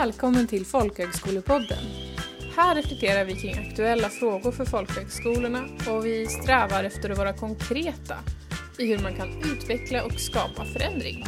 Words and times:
Välkommen 0.00 0.46
till 0.46 0.66
Folkhögskolepodden. 0.66 1.84
Här 2.56 2.74
reflekterar 2.74 3.24
vi 3.24 3.34
kring 3.40 3.68
aktuella 3.68 4.08
frågor 4.08 4.52
för 4.52 4.64
folkhögskolorna 4.64 5.64
och 5.88 6.06
vi 6.06 6.26
strävar 6.26 6.84
efter 6.84 7.10
att 7.10 7.18
vara 7.18 7.32
konkreta 7.32 8.16
i 8.78 8.86
hur 8.86 8.98
man 8.98 9.16
kan 9.16 9.28
utveckla 9.52 10.04
och 10.04 10.12
skapa 10.12 10.64
förändring. 10.64 11.24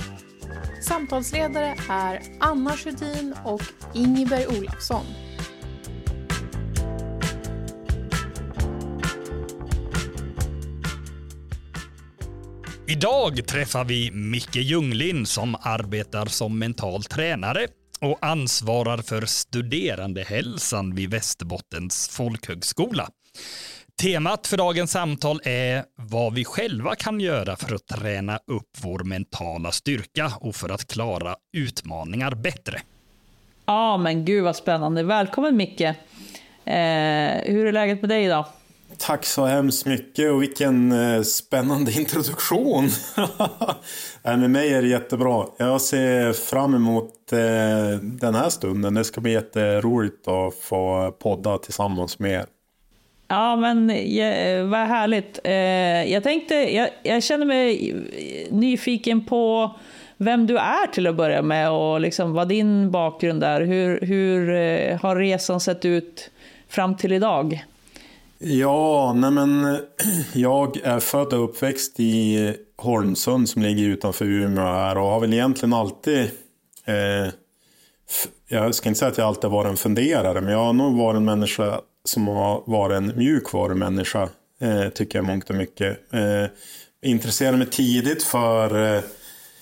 Samtalsledare 0.83 1.75
är 1.91 2.23
Anna 2.41 2.77
Sjödin 2.77 3.35
och 3.45 3.63
Ingeberg 3.95 4.47
Olafsson. 4.47 5.05
Idag 12.89 13.47
träffar 13.47 13.85
vi 13.85 14.11
Micke 14.11 14.57
Ljunglin 14.57 15.27
som 15.27 15.57
arbetar 15.63 16.27
som 16.27 16.59
mental 16.59 17.05
tränare 17.05 17.67
och 18.03 18.19
ansvarar 18.21 18.99
för 18.99 19.27
studerandehälsan 19.27 20.95
vid 20.95 21.11
Västerbottens 21.11 22.09
folkhögskola. 22.09 23.09
Temat 24.03 24.47
för 24.47 24.57
dagens 24.57 24.91
samtal 24.91 25.41
är 25.45 25.85
vad 25.95 26.35
vi 26.35 26.45
själva 26.45 26.95
kan 26.95 27.21
göra 27.21 27.57
för 27.57 27.75
att 27.75 27.87
träna 27.87 28.39
upp 28.47 28.71
vår 28.83 29.05
mentala 29.05 29.73
styrka 29.73 30.33
och 30.41 30.57
för 30.57 30.69
att 30.69 30.87
klara 30.87 31.37
utmaningar 31.57 32.35
bättre. 32.35 32.81
Ja, 33.67 33.97
men 33.97 34.25
gud 34.25 34.45
vad 34.45 34.57
spännande. 34.57 35.03
Välkommen 35.03 35.57
Micke. 35.57 35.81
Eh, 35.81 35.95
hur 37.45 37.67
är 37.67 37.73
läget 37.73 38.01
med 38.01 38.09
dig 38.09 38.25
idag? 38.25 38.47
Tack 39.07 39.25
så 39.25 39.45
hemskt 39.45 39.87
mycket 39.87 40.33
och 40.33 40.43
vilken 40.43 40.93
eh, 40.93 41.23
spännande 41.23 41.93
introduktion. 41.99 42.89
Nej, 44.23 44.37
med 44.37 44.51
mig 44.51 44.75
är 44.75 44.83
det 44.83 44.89
jättebra. 44.89 45.47
Jag 45.57 45.81
ser 45.81 46.33
fram 46.33 46.75
emot 46.75 47.33
eh, 47.33 47.39
den 48.01 48.35
här 48.35 48.49
stunden. 48.49 48.95
Det 48.95 49.05
ska 49.05 49.21
bli 49.21 49.33
jätteroligt 49.33 50.29
att 50.29 50.55
få 50.55 51.15
podda 51.19 51.59
tillsammans 51.59 52.19
med 52.19 52.33
er. 52.33 52.47
Ja, 53.29 53.57
men 53.57 53.89
ja, 53.89 54.65
vad 54.65 54.89
härligt. 54.89 55.39
Eh, 55.45 56.13
jag 56.13 56.23
tänkte, 56.23 56.55
jag, 56.55 56.89
jag 57.03 57.23
känner 57.23 57.47
mig 57.47 57.95
nyfiken 58.51 59.25
på 59.25 59.71
vem 60.17 60.47
du 60.47 60.59
är 60.59 60.87
till 60.87 61.07
att 61.07 61.17
börja 61.17 61.43
med 61.43 61.71
och 61.71 62.01
liksom 62.01 62.33
vad 62.33 62.49
din 62.49 62.91
bakgrund 62.91 63.45
är. 63.45 63.61
Hur, 63.61 64.01
hur 64.01 64.47
har 64.97 65.17
resan 65.17 65.61
sett 65.61 65.85
ut 65.85 66.31
fram 66.69 66.97
till 66.97 67.13
idag? 67.13 67.65
Ja, 68.45 69.13
nej 69.13 69.31
men 69.31 69.79
jag 70.33 70.77
är 70.77 71.01
född 71.01 71.33
och 71.33 71.45
uppväxt 71.45 72.01
i 72.01 72.57
Holmsund 72.77 73.49
som 73.49 73.63
ligger 73.63 73.85
utanför 73.85 74.25
Umeå 74.25 74.65
här 74.65 74.99
och 74.99 75.07
har 75.07 75.21
väl 75.21 75.33
egentligen 75.33 75.73
alltid 75.73 76.31
eh, 76.85 77.33
jag 78.49 78.75
ska 78.75 78.89
inte 78.89 78.99
säga 78.99 79.11
att 79.11 79.19
jag 79.19 79.27
alltid 79.27 79.51
varit 79.51 79.71
en 79.71 79.77
funderare, 79.77 80.41
men 80.41 80.53
jag 80.53 80.65
har 80.65 80.73
nog 80.73 80.97
varit 80.97 81.17
en 81.17 81.25
människa 81.25 81.81
som 82.05 82.29
har 82.29 82.63
varit 82.67 82.97
en 82.97 83.13
mjukvarumänniska, 83.17 84.29
eh, 84.61 84.89
tycker 84.89 85.19
jag 85.19 85.27
mångt 85.27 85.51
och 85.51 85.57
mycket. 85.57 86.13
Eh, 86.13 86.47
intresserade 87.03 87.57
mig 87.57 87.67
tidigt 87.67 88.23
för 88.23 88.97
eh, 88.97 89.03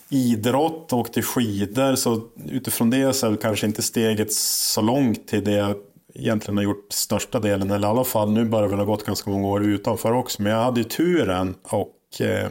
idrott, 0.09 0.93
åkte 0.93 1.23
skidor, 1.23 1.95
så 1.95 2.23
utifrån 2.51 2.91
det 2.91 3.13
så 3.13 3.27
är 3.27 3.31
väl 3.31 3.39
kanske 3.39 3.67
inte 3.67 3.83
steget 3.83 4.33
så 4.33 4.81
långt 4.81 5.29
till 5.29 5.45
det 5.45 5.53
jag 5.53 5.77
egentligen 6.15 6.57
har 6.57 6.65
gjort 6.65 6.93
största 6.93 7.41
delen, 7.41 7.71
eller 7.71 7.89
i 7.89 7.91
alla 7.91 8.05
fall 8.05 8.31
nu 8.31 8.45
börjar 8.45 8.63
det 8.63 8.71
väl 8.71 8.79
ha 8.79 8.87
gått 8.87 9.07
ganska 9.07 9.31
många 9.31 9.49
år 9.49 9.65
utanför 9.65 10.13
också. 10.13 10.43
Men 10.43 10.53
jag 10.53 10.65
hade 10.65 10.81
ju 10.81 10.85
turen 10.85 11.55
och 11.63 12.21
eh, 12.21 12.49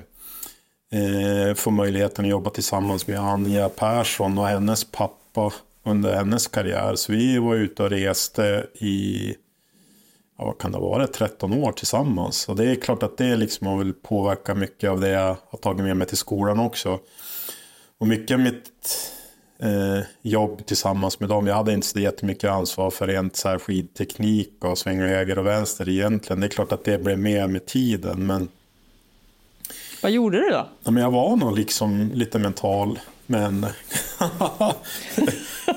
eh, 1.01 1.53
få 1.55 1.71
möjligheten 1.71 2.25
att 2.25 2.31
jobba 2.31 2.49
tillsammans 2.49 3.07
med 3.07 3.19
Anja 3.19 3.69
Persson 3.69 4.37
och 4.37 4.47
hennes 4.47 4.91
pappa 4.91 5.51
under 5.85 6.15
hennes 6.15 6.47
karriär. 6.47 6.95
Så 6.95 7.11
vi 7.11 7.37
var 7.37 7.55
ute 7.55 7.83
och 7.83 7.89
reste 7.89 8.67
i, 8.73 9.35
ja, 10.37 10.45
vad 10.45 10.57
kan 10.57 10.71
det 10.71 10.79
vara, 10.79 11.07
13 11.07 11.53
år 11.53 11.71
tillsammans. 11.71 12.49
Och 12.49 12.55
det 12.55 12.65
är 12.71 12.75
klart 12.75 13.03
att 13.03 13.17
det 13.17 13.35
liksom 13.35 13.67
har 13.67 13.77
väl 13.77 13.93
påverkat 13.93 14.57
mycket 14.57 14.89
av 14.89 14.99
det 14.99 15.09
jag 15.09 15.37
har 15.49 15.59
tagit 15.59 15.83
med 15.83 15.97
mig 15.97 16.07
till 16.07 16.17
skolan 16.17 16.59
också. 16.59 16.99
Och 17.97 18.07
mycket 18.07 18.35
av 18.35 18.39
mitt 18.39 18.71
eh, 19.63 20.03
jobb 20.21 20.65
tillsammans 20.65 21.19
med 21.19 21.29
dem. 21.29 21.47
Jag 21.47 21.55
hade 21.55 21.73
inte 21.73 21.87
så 21.87 21.99
jättemycket 21.99 22.49
ansvar 22.49 22.91
för 22.91 23.07
rent 23.07 23.35
så 23.35 23.49
här 23.49 23.59
skidteknik 23.59 24.53
och 24.59 24.77
svänga 24.77 25.07
höger 25.07 25.39
och 25.39 25.45
vänster 25.45 25.89
egentligen. 25.89 26.39
Det 26.39 26.47
är 26.47 26.49
klart 26.49 26.71
att 26.71 26.83
det 26.83 27.03
blev 27.03 27.19
mer 27.19 27.47
med 27.47 27.65
tiden. 27.65 28.27
Men... 28.27 28.47
Vad 30.01 30.11
gjorde 30.11 30.37
du 30.37 30.49
då? 30.49 30.67
Ja, 30.83 30.91
men 30.91 31.03
jag 31.03 31.11
var 31.11 31.35
nog 31.35 31.57
liksom 31.57 32.11
lite 32.13 32.39
mental. 32.39 32.99
Men 33.31 33.65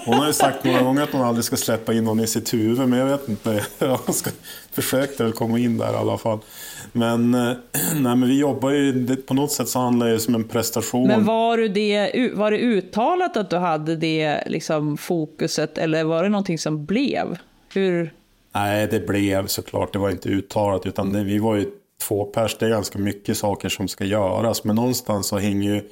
hon 0.05 0.15
har 0.15 0.27
ju 0.27 0.33
sagt 0.33 0.65
några 0.65 0.83
gånger 0.83 1.03
att 1.03 1.13
hon 1.13 1.23
aldrig 1.23 1.45
ska 1.45 1.57
släppa 1.57 1.93
in 1.93 2.05
någon 2.05 2.21
i 2.21 2.27
sitt 2.27 2.55
huvud. 2.55 2.89
Men 2.89 2.99
jag 2.99 3.07
vet 3.07 3.29
inte. 3.29 3.65
Jag 3.79 4.15
ska, 4.15 4.31
försökte 4.71 5.25
väl 5.25 5.33
komma 5.33 5.59
in 5.59 5.79
där 5.79 5.93
i 5.93 5.97
alla 5.97 6.19
fall. 6.19 6.39
Men, 6.93 7.35
eh, 7.35 7.41
nej, 7.95 8.17
men 8.17 8.29
vi 8.29 8.39
jobbar 8.39 8.71
ju, 8.71 9.17
på 9.17 9.35
något 9.35 9.53
sätt 9.53 9.69
så 9.69 9.79
handlar 9.79 10.09
det 10.09 10.21
som 10.21 10.35
en 10.35 10.45
prestation. 10.45 11.09
Men 11.09 11.25
var, 11.25 11.57
du 11.57 11.69
det, 11.69 12.31
var 12.35 12.51
det 12.51 12.59
uttalat 12.59 13.37
att 13.37 13.51
du 13.51 13.57
hade 13.57 13.97
det 13.97 14.45
liksom, 14.47 14.97
fokuset 14.97 15.79
eller 15.79 16.05
var 16.05 16.23
det 16.23 16.29
någonting 16.29 16.59
som 16.59 16.85
blev? 16.85 17.39
Hur? 17.75 18.12
Nej, 18.55 18.89
det 18.91 19.07
blev 19.07 19.47
såklart. 19.47 19.93
Det 19.93 19.99
var 19.99 20.11
inte 20.11 20.29
uttalat 20.29 20.87
utan 20.87 21.12
det, 21.12 21.25
vi 21.25 21.39
var 21.39 21.57
ju 21.57 21.67
två 22.09 22.25
pers. 22.25 22.57
Det 22.59 22.67
är 22.67 22.71
ganska 22.71 22.99
mycket 22.99 23.37
saker 23.37 23.69
som 23.69 23.89
ska 23.89 24.05
göras. 24.05 24.65
Men 24.65 24.77
någonstans 24.77 25.27
så 25.27 25.39
hänger 25.39 25.75
ju 25.75 25.83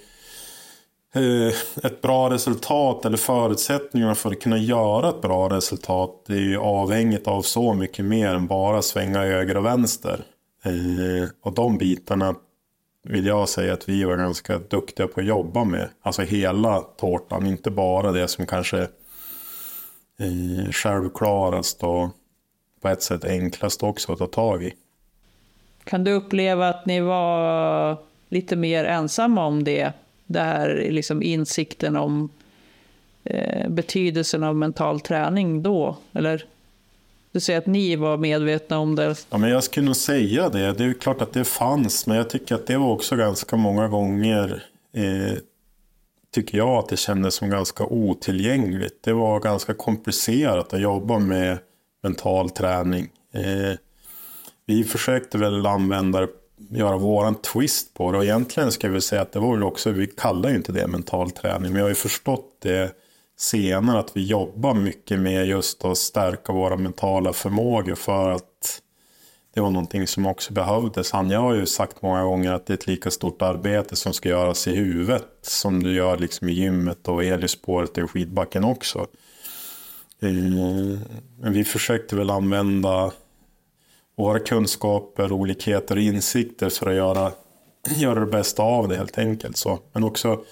Eh, 1.15 1.55
ett 1.85 2.01
bra 2.01 2.31
resultat 2.31 3.05
eller 3.05 3.17
förutsättningarna 3.17 4.15
för 4.15 4.31
att 4.31 4.41
kunna 4.41 4.59
göra 4.59 5.09
ett 5.09 5.21
bra 5.21 5.49
resultat 5.49 6.25
det 6.27 6.35
är 6.35 6.41
ju 6.41 6.59
avhängigt 6.59 7.29
av 7.29 7.43
så 7.43 7.75
mycket 7.75 8.05
mer 8.05 8.35
än 8.35 8.47
bara 8.47 8.83
svänga 8.83 9.19
höger 9.19 9.57
och 9.57 9.65
vänster. 9.65 10.25
Eh, 10.65 11.29
och 11.43 11.53
de 11.53 11.79
bitarna 11.79 12.35
vill 13.03 13.27
jag 13.27 13.49
säga 13.49 13.73
att 13.73 13.89
vi 13.89 14.05
var 14.05 14.17
ganska 14.17 14.59
duktiga 14.59 15.07
på 15.07 15.21
att 15.21 15.27
jobba 15.27 15.65
med. 15.65 15.89
Alltså 16.03 16.23
hela 16.23 16.81
tårtan, 16.81 17.47
inte 17.47 17.71
bara 17.71 18.13
det 18.13 18.29
som 18.29 18.47
kanske 18.47 18.89
är 20.19 20.73
självklarast 20.73 21.83
och 21.83 22.09
på 22.81 22.89
ett 22.89 23.03
sätt 23.03 23.25
enklast 23.25 23.83
också 23.83 24.13
att 24.13 24.19
ta 24.19 24.27
tag 24.27 24.65
i. 24.65 24.73
Kan 25.85 26.05
du 26.05 26.13
uppleva 26.13 26.69
att 26.69 26.87
ni 26.87 27.01
var 27.01 27.97
lite 28.29 28.57
mer 28.57 28.85
ensamma 28.85 29.47
om 29.47 29.65
det? 29.65 29.93
Där 30.33 30.89
liksom 30.91 31.23
insikten 31.23 31.97
om 31.97 32.29
eh, 33.25 33.69
betydelsen 33.69 34.43
av 34.43 34.57
mental 34.57 35.01
träning 35.01 35.63
då? 35.63 35.97
Eller 36.13 36.45
du 37.33 37.41
säger 37.41 37.59
att 37.59 37.67
ni 37.67 37.97
var 37.97 38.17
medvetna 38.17 38.79
om 38.79 38.97
det. 38.97 39.27
Ja, 39.31 39.39
men 39.39 39.51
jag 39.51 39.65
skulle 39.65 39.87
nog 39.87 39.97
säga 39.97 40.49
det. 40.49 40.73
Det 40.73 40.85
är 40.85 40.93
klart 40.93 41.23
att 41.23 41.33
det 41.33 41.45
fanns, 41.45 42.07
men 42.07 42.17
jag 42.17 42.31
tycker 42.31 42.55
att 42.55 42.67
det 42.67 42.77
var 42.77 42.89
också 42.93 43.17
ganska 43.17 43.57
många 43.57 43.89
gånger 43.89 44.65
eh, 44.95 45.39
tycker 46.35 46.59
jag 46.59 46.79
att 46.79 46.89
det 46.89 46.97
kändes 46.97 47.35
som 47.35 47.51
ganska 47.51 47.85
otillgängligt. 47.85 49.03
Det 49.03 49.13
var 49.13 49.41
ganska 49.41 49.75
komplicerat 49.75 50.73
att 50.73 50.81
jobba 50.81 51.19
med 51.19 51.59
mental 52.03 52.51
träning. 52.51 53.09
Eh, 53.35 53.79
vi 54.67 54.85
försökte 54.85 55.39
väl 55.39 55.67
använda 55.67 56.21
det 56.21 56.29
göra 56.71 56.97
våran 56.97 57.35
twist 57.35 57.95
på 57.95 58.13
det 58.13 58.19
och 58.19 58.25
egentligen 58.25 58.73
ska 58.73 58.89
vi 58.89 59.01
säga 59.01 59.23
att 59.23 59.33
det 59.33 59.39
var 59.39 59.53
väl 59.53 59.63
också, 59.63 59.91
vi 59.91 60.07
kallar 60.07 60.51
ju 60.51 60.57
inte 60.57 60.73
det 60.73 60.87
mental 60.87 61.31
träning, 61.31 61.73
men 61.73 61.79
jag 61.79 61.85
har 61.85 61.89
ju 61.89 61.95
förstått 61.95 62.57
det 62.63 62.93
senare 63.39 63.99
att 63.99 64.17
vi 64.17 64.27
jobbar 64.27 64.75
mycket 64.75 65.19
med 65.19 65.47
just 65.47 65.85
att 65.85 65.99
stärka 65.99 66.53
våra 66.53 66.77
mentala 66.77 67.33
förmågor 67.33 67.95
för 67.95 68.31
att 68.31 68.83
det 69.55 69.61
var 69.61 69.71
någonting 69.71 70.07
som 70.07 70.27
också 70.27 70.53
behövdes. 70.53 71.11
Han, 71.11 71.31
jag 71.31 71.41
har 71.41 71.55
ju 71.55 71.67
sagt 71.67 72.03
många 72.03 72.23
gånger 72.23 72.53
att 72.53 72.67
det 72.67 72.73
är 72.73 72.75
ett 72.75 72.87
lika 72.87 73.11
stort 73.11 73.43
arbete 73.43 73.97
som 73.97 74.13
ska 74.13 74.29
göras 74.29 74.69
i 74.69 74.77
huvudet 74.77 75.27
som 75.43 75.83
du 75.83 75.95
gör 75.95 76.19
liksom 76.19 76.49
i 76.49 76.53
gymmet 76.53 77.09
och 77.09 77.25
elspåret 77.25 77.99
i 77.99 78.03
skidbacken 78.03 78.65
också. 78.65 79.07
Eh, 80.21 80.33
men 81.41 81.53
vi 81.53 81.65
försökte 81.65 82.17
väl 82.17 82.31
använda 82.31 83.13
våra 84.17 84.39
kunskaper, 84.39 85.33
olikheter 85.33 85.97
och 85.97 86.03
insikter 86.03 86.71
för 86.71 86.87
att 86.87 86.97
göra, 86.97 87.33
göra 87.97 88.21
det 88.21 88.27
bästa 88.27 88.63
av 88.63 88.89
det 88.89 88.97
helt 88.97 89.19
enkelt. 89.19 89.57
Så. 89.57 89.79
Men 89.93 90.05
också 90.05 90.45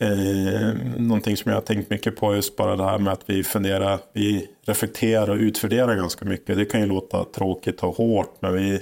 Eh, 0.00 0.74
någonting 0.96 1.36
som 1.36 1.50
jag 1.50 1.56
har 1.56 1.62
tänkt 1.62 1.90
mycket 1.90 2.16
på 2.16 2.34
just 2.34 2.56
bara 2.56 2.76
det 2.76 2.84
här 2.84 2.98
med 2.98 3.12
att 3.12 3.22
vi 3.26 3.44
funderar, 3.44 3.98
vi 4.12 4.48
reflekterar 4.66 5.30
och 5.30 5.36
utvärderar 5.36 5.96
ganska 5.96 6.24
mycket. 6.24 6.56
Det 6.56 6.64
kan 6.64 6.80
ju 6.80 6.86
låta 6.86 7.24
tråkigt 7.24 7.82
och 7.82 7.96
hårt 7.96 8.36
men 8.40 8.52
vi 8.52 8.80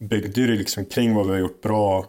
byggde 0.00 0.40
ju 0.40 0.56
liksom 0.56 0.84
kring 0.84 1.14
vad 1.14 1.26
vi 1.26 1.32
har 1.32 1.38
gjort 1.38 1.62
bra. 1.62 2.06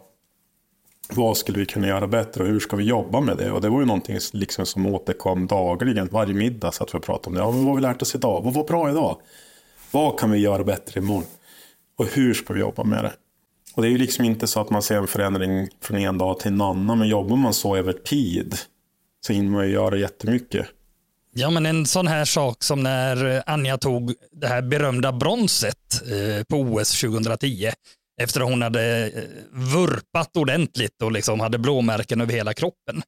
Vad 1.14 1.36
skulle 1.36 1.58
vi 1.58 1.66
kunna 1.66 1.88
göra 1.88 2.06
bättre 2.06 2.42
och 2.42 2.48
hur 2.48 2.60
ska 2.60 2.76
vi 2.76 2.84
jobba 2.84 3.20
med 3.20 3.36
det? 3.36 3.50
Och 3.50 3.60
det 3.60 3.68
var 3.68 3.80
ju 3.80 3.86
någonting 3.86 4.18
liksom 4.32 4.66
som 4.66 4.86
återkom 4.86 5.46
dagligen. 5.46 6.08
Varje 6.12 6.34
middag 6.34 6.72
satt 6.72 6.94
vi 6.94 6.98
och 6.98 7.02
pratade 7.02 7.28
om 7.28 7.34
det. 7.34 7.40
Ja, 7.40 7.50
vad 7.50 7.64
har 7.64 7.74
vi 7.74 7.82
lärt 7.82 8.02
oss 8.02 8.14
idag? 8.14 8.42
Vad 8.44 8.54
var 8.54 8.64
bra 8.64 8.90
idag? 8.90 9.20
Vad 9.94 10.18
kan 10.18 10.30
vi 10.30 10.38
göra 10.38 10.64
bättre 10.64 11.00
imorgon? 11.00 11.26
Och 11.98 12.06
hur 12.06 12.34
ska 12.34 12.54
vi 12.54 12.60
jobba 12.60 12.84
med 12.84 13.04
det? 13.04 13.12
Och 13.74 13.82
det 13.82 13.88
är 13.88 13.90
ju 13.90 13.98
liksom 13.98 14.24
inte 14.24 14.46
så 14.46 14.60
att 14.60 14.70
man 14.70 14.82
ser 14.82 14.96
en 14.96 15.06
förändring 15.06 15.68
från 15.82 15.98
en 15.98 16.18
dag 16.18 16.40
till 16.40 16.52
en 16.52 16.60
annan. 16.60 16.98
Men 16.98 17.08
jobbar 17.08 17.36
man 17.36 17.54
så 17.54 17.76
över 17.76 17.92
tid 17.92 18.54
så 19.26 19.32
hinner 19.32 19.50
man 19.50 19.66
ju 19.66 19.72
göra 19.72 19.96
jättemycket. 19.96 20.66
Ja, 21.34 21.50
men 21.50 21.66
en 21.66 21.86
sån 21.86 22.06
här 22.06 22.24
sak 22.24 22.62
som 22.62 22.82
när 22.82 23.42
Anja 23.46 23.78
tog 23.78 24.14
det 24.32 24.46
här 24.46 24.62
berömda 24.62 25.12
bronset 25.12 26.02
eh, 26.02 26.44
på 26.44 26.56
OS 26.56 27.00
2010 27.00 27.70
efter 28.20 28.40
att 28.40 28.48
hon 28.48 28.62
hade 28.62 29.06
eh, 29.06 29.22
vurpat 29.52 30.36
ordentligt 30.36 31.02
och 31.02 31.12
liksom 31.12 31.40
hade 31.40 31.58
blåmärken 31.58 32.20
över 32.20 32.32
hela 32.32 32.54
kroppen. 32.54 33.02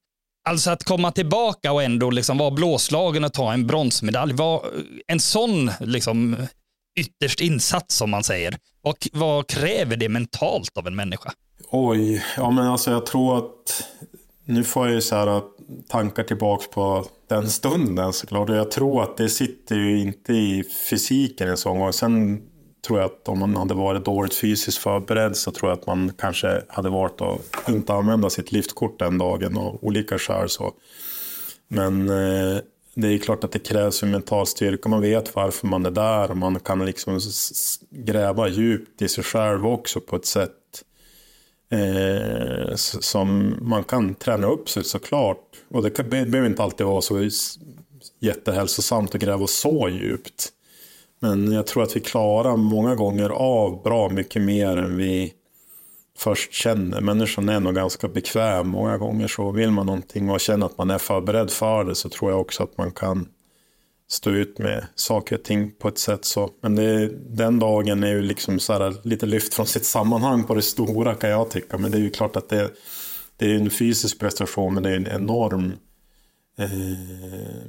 Alltså 0.49 0.71
att 0.71 0.85
komma 0.85 1.13
tillbaka 1.13 1.73
och 1.73 1.83
ändå 1.83 2.11
liksom 2.11 2.39
vara 2.39 2.51
blåslagen 2.51 3.25
och 3.25 3.33
ta 3.33 3.53
en 3.53 3.67
bronsmedalj 3.67 4.33
var 4.33 4.57
eh, 4.57 4.83
en 5.07 5.21
sån 5.21 5.71
liksom 5.81 6.37
ytterst 6.97 7.41
insats 7.41 7.97
som 7.97 8.11
man 8.11 8.25
säger. 8.25 8.57
Vad, 8.83 8.97
vad 9.13 9.47
kräver 9.47 9.97
det 9.97 10.09
mentalt 10.09 10.77
av 10.79 10.87
en 10.87 10.97
människa? 10.97 11.33
Oj, 11.71 12.25
ja 12.37 12.51
men 12.51 12.67
alltså 12.67 12.91
jag 12.91 13.07
tror 13.07 13.39
att 13.39 13.85
nu 14.45 14.65
får 14.65 14.87
jag 14.87 14.95
ju 14.95 15.01
så 15.01 15.17
här 15.17 15.37
äh, 15.37 15.43
tankar 15.89 16.23
tillbaks 16.23 16.71
på 16.71 17.07
den 17.29 17.51
stunden 17.51 18.13
såklart. 18.13 18.51
Och 18.51 18.57
jag 18.57 18.71
tror 18.71 19.03
att 19.03 19.17
det 19.17 19.29
sitter 19.29 19.77
ju 19.77 20.01
inte 20.01 20.33
i 20.33 20.65
fysiken 20.91 21.49
en 21.49 21.57
sån 21.57 21.79
gång. 21.79 21.93
Sen 21.93 22.43
tror 22.87 22.99
jag 22.99 23.07
att 23.07 23.29
om 23.29 23.39
man 23.39 23.57
hade 23.57 23.75
varit 23.75 24.05
dåligt 24.05 24.35
fysiskt 24.35 24.79
förberedd 24.79 25.37
så 25.37 25.51
tror 25.51 25.71
jag 25.71 25.79
att 25.79 25.87
man 25.87 26.13
kanske 26.19 26.63
hade 26.69 26.89
varit 26.89 27.21
att 27.21 27.69
inte 27.69 27.93
använda 27.93 28.31
sitt 28.31 28.53
liftkort 28.53 28.99
den 28.99 29.19
dagen 29.19 29.57
och 29.57 29.85
olika 29.85 30.19
skäl 30.19 30.49
så. 30.49 30.73
Men 31.69 32.09
eh, 32.09 32.59
det 32.99 33.09
är 33.09 33.19
klart 33.19 33.45
att 33.45 33.53
det 33.53 33.59
krävs 33.59 34.03
en 34.03 34.11
mental 34.11 34.47
styrka. 34.47 34.89
Man 34.89 35.01
vet 35.01 35.35
varför 35.35 35.67
man 35.67 35.87
är 35.87 35.91
där 35.91 36.31
och 36.31 36.37
man 36.37 36.61
kan 36.61 36.87
liksom 36.87 37.21
gräva 37.91 38.49
djupt 38.49 39.03
i 39.03 39.09
sig 39.09 39.25
själv 39.25 39.67
också 39.67 40.01
på 40.01 40.17
ett 40.17 40.27
sätt 40.27 40.53
eh, 41.71 42.75
som 42.77 43.57
man 43.61 43.85
kan 43.85 44.15
träna 44.15 44.47
upp 44.47 44.69
sig 44.69 44.85
såklart. 44.85 45.43
Och 45.69 45.83
det 45.83 46.03
behöver 46.11 46.47
inte 46.47 46.63
alltid 46.63 46.87
vara 46.87 47.01
så 47.01 47.29
jättehälsosamt 48.21 49.15
att 49.15 49.21
gräva 49.21 49.47
så 49.47 49.89
djupt. 49.89 50.49
Men 51.21 51.53
jag 51.53 51.67
tror 51.67 51.83
att 51.83 51.97
vi 51.97 52.01
klarar 52.01 52.57
många 52.57 52.95
gånger 52.95 53.31
av 53.31 53.83
bra 53.83 54.09
mycket 54.09 54.43
mer 54.43 54.77
än 54.77 54.97
vi 54.97 55.33
först 56.17 56.53
känner. 56.53 57.01
Människan 57.01 57.49
är 57.49 57.61
nog 57.61 57.75
ganska 57.75 58.09
bekväm. 58.09 58.69
Många 58.69 58.99
gånger 58.99 59.29
så 59.29 59.51
vill 59.51 59.71
man 59.71 59.87
någonting 59.87 60.31
och 60.31 60.41
känner 60.41 60.67
att 60.67 60.79
man 60.79 60.91
är 60.91 60.99
förberedd 60.99 61.51
för 61.51 61.85
det 61.85 61.95
så 61.95 62.09
tror 62.09 62.31
jag 62.31 62.41
också 62.41 62.63
att 62.63 62.79
man 62.79 62.93
kan 62.93 63.29
stå 64.09 64.31
ut 64.31 64.59
med 64.59 64.87
saker 64.95 65.37
och 65.37 65.45
ting 65.45 65.71
på 65.79 65.89
ett 65.89 65.99
sätt 65.99 66.25
så. 66.25 66.51
Men 66.63 66.75
det, 66.75 67.09
den 67.37 67.59
dagen 67.59 68.03
är 68.03 68.09
ju 68.13 68.23
liksom 68.23 68.59
så 68.59 68.73
här, 68.73 68.95
lite 69.03 69.27
lyft 69.27 69.55
från 69.55 69.67
sitt 69.67 69.87
sammanhang 69.87 70.45
på 70.45 70.55
det 70.55 70.63
stora 70.63 71.15
kan 71.15 71.31
jag 71.31 71.51
tycka. 71.51 71.79
Men 71.79 71.91
det 71.91 71.99
är 71.99 72.03
ju 72.03 72.11
klart 72.11 72.37
att 72.37 72.49
det, 72.49 72.71
det 73.37 73.51
är 73.51 73.55
en 73.55 73.71
fysisk 73.71 74.21
prestation 74.21 74.75
men 74.75 74.83
det 74.83 74.91
är 74.91 74.97
en 74.97 75.07
enorm 75.07 75.73
eh, 76.59 76.69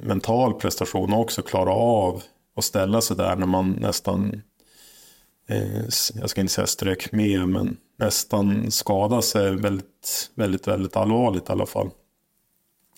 mental 0.02 0.54
prestation 0.54 1.12
också. 1.12 1.42
Klara 1.42 1.72
av 1.72 2.22
att 2.56 2.64
ställa 2.64 3.00
sig 3.00 3.16
där 3.16 3.36
när 3.36 3.46
man 3.46 3.72
nästan, 3.72 4.42
Eh, 5.48 5.82
jag 6.14 6.30
ska 6.30 6.40
inte 6.40 6.52
säga 6.52 6.66
strök 6.66 7.12
med, 7.12 7.48
men 7.48 7.76
nästan 7.98 8.70
skadade 8.70 9.22
sig 9.22 9.56
väldigt, 9.56 10.30
väldigt, 10.34 10.68
väldigt 10.68 10.96
allvarligt 10.96 11.48
i 11.48 11.52
alla 11.52 11.66
fall. 11.66 11.90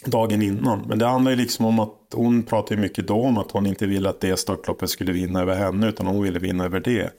Dagen 0.05 0.43
innan. 0.43 0.85
Men 0.89 0.99
det 0.99 1.07
handlar 1.07 1.31
ju 1.31 1.37
liksom 1.37 1.67
om 1.67 1.79
att 1.79 1.97
hon 2.15 2.43
pratade 2.43 2.81
mycket 2.81 3.07
då 3.07 3.23
om 3.23 3.39
att 3.39 3.51
hon 3.51 3.67
inte 3.67 3.87
ville 3.87 4.09
att 4.09 4.21
det 4.21 4.37
störtloppet 4.37 4.91
skulle 4.91 5.13
vinna 5.13 5.41
över 5.41 5.55
henne, 5.55 5.89
utan 5.89 6.07
hon 6.07 6.23
ville 6.23 6.39
vinna 6.39 6.65
över 6.65 6.81
det. 6.81 7.13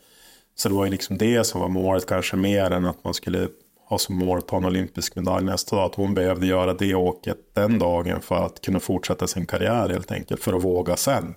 Så 0.56 0.70
det 0.70 0.76
var 0.76 0.86
ju 0.86 0.92
liksom 0.92 1.18
det 1.18 1.44
som 1.44 1.62
var 1.62 1.68
målet 1.68 2.06
kanske 2.06 2.36
mer 2.36 2.72
än 2.72 2.86
att 2.86 3.04
man 3.04 3.14
skulle 3.14 3.48
ha 3.90 3.98
som 3.98 4.16
mål 4.16 4.38
att 4.38 4.48
ta 4.48 4.58
en 4.58 4.66
olympisk 4.66 5.16
medalj 5.16 5.46
nästa 5.46 5.76
dag. 5.76 5.86
Att 5.86 5.96
hon 5.96 6.14
behövde 6.14 6.48
göra 6.48 6.74
det 6.74 6.96
åket 6.96 7.38
den 7.54 7.80
dagen 7.80 8.22
för 8.22 8.46
att 8.46 8.62
kunna 8.62 8.80
fortsätta 8.80 9.28
sin 9.28 9.46
karriär 9.46 9.90
helt 9.90 10.12
enkelt. 10.12 10.44
För 10.44 10.54
att 10.54 10.64
våga 10.64 10.96
sen. 10.96 11.36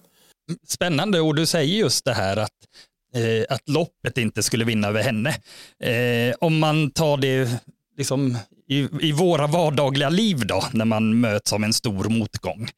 Spännande 0.67 1.21
och 1.21 1.35
du 1.35 1.47
säger 1.47 1.79
just 1.79 2.05
det 2.05 2.13
här 2.13 2.37
att, 2.37 2.51
eh, 3.15 3.45
att 3.49 3.69
loppet 3.69 4.19
inte 4.19 4.43
skulle 4.43 4.65
vinna 4.65 4.89
över 4.89 5.03
henne. 5.03 5.31
Eh, 5.81 6.35
om 6.41 6.59
man 6.59 6.91
tar 6.91 7.17
det 7.17 7.63
liksom 7.97 8.37
i, 8.69 8.89
i 9.01 9.13
våra 9.13 9.47
vardagliga 9.47 10.09
liv 10.09 10.47
då, 10.47 10.65
när 10.73 10.85
man 10.85 11.21
möts 11.21 11.53
av 11.53 11.65
en 11.65 11.73
stor 11.73 12.09
motgång. 12.09 12.69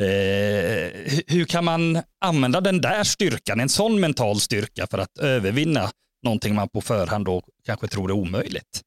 Eh, 0.00 1.12
hur 1.26 1.44
kan 1.44 1.64
man 1.64 2.02
använda 2.20 2.60
den 2.60 2.80
där 2.80 3.04
styrkan, 3.04 3.60
en 3.60 3.68
sån 3.68 4.00
mental 4.00 4.40
styrka 4.40 4.86
för 4.90 4.98
att 4.98 5.18
övervinna 5.18 5.90
någonting 6.22 6.54
man 6.54 6.68
på 6.68 6.80
förhand 6.80 7.24
då 7.24 7.42
kanske 7.66 7.88
tror 7.88 8.10
är 8.10 8.14
omöjligt? 8.14 8.80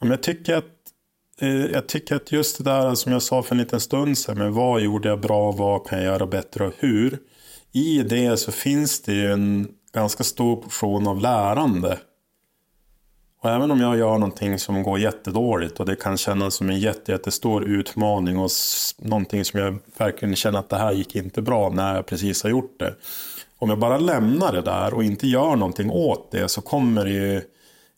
Jag 0.00 0.22
tycker 0.22 0.54
att 0.54 0.64
eh, 1.40 1.48
jag 1.48 1.88
tycker 1.88 2.16
att 2.16 2.32
just 2.32 2.58
det 2.58 2.64
där 2.64 2.94
som 2.94 3.12
jag 3.12 3.22
sa 3.22 3.42
för 3.42 3.54
en 3.54 3.60
liten 3.60 3.80
stund 3.80 4.18
sedan, 4.18 4.38
men 4.38 4.52
vad 4.52 4.80
gjorde 4.80 5.08
jag 5.08 5.20
bra, 5.20 5.52
vad 5.52 5.86
kan 5.86 5.98
jag 5.98 6.06
göra 6.06 6.26
bättre 6.26 6.66
och 6.66 6.74
hur? 6.78 7.18
I 7.72 8.02
det 8.02 8.36
så 8.36 8.52
finns 8.52 9.02
det 9.02 9.12
ju 9.12 9.32
en 9.32 9.68
ganska 9.92 10.24
stor 10.24 10.56
portion 10.56 11.06
av 11.06 11.20
lärande. 11.20 11.98
Och 13.42 13.50
även 13.50 13.70
om 13.70 13.80
jag 13.80 13.98
gör 13.98 14.18
någonting 14.18 14.58
som 14.58 14.82
går 14.82 14.98
jättedåligt 14.98 15.80
och 15.80 15.86
det 15.86 15.96
kan 15.96 16.16
kännas 16.16 16.54
som 16.54 16.70
en 16.70 16.78
jätte, 16.78 17.12
jättestor 17.12 17.64
utmaning 17.64 18.38
och 18.38 18.50
någonting 18.98 19.44
som 19.44 19.60
jag 19.60 19.78
verkligen 19.98 20.36
känner 20.36 20.58
att 20.58 20.68
det 20.68 20.76
här 20.76 20.92
gick 20.92 21.16
inte 21.16 21.42
bra 21.42 21.70
när 21.70 21.94
jag 21.94 22.06
precis 22.06 22.42
har 22.42 22.50
gjort 22.50 22.78
det. 22.78 22.94
Om 23.58 23.68
jag 23.68 23.78
bara 23.78 23.98
lämnar 23.98 24.52
det 24.52 24.62
där 24.62 24.94
och 24.94 25.04
inte 25.04 25.26
gör 25.26 25.56
någonting 25.56 25.90
åt 25.90 26.30
det 26.30 26.48
så 26.48 26.60
kommer 26.60 27.04
det 27.04 27.10
ju 27.10 27.42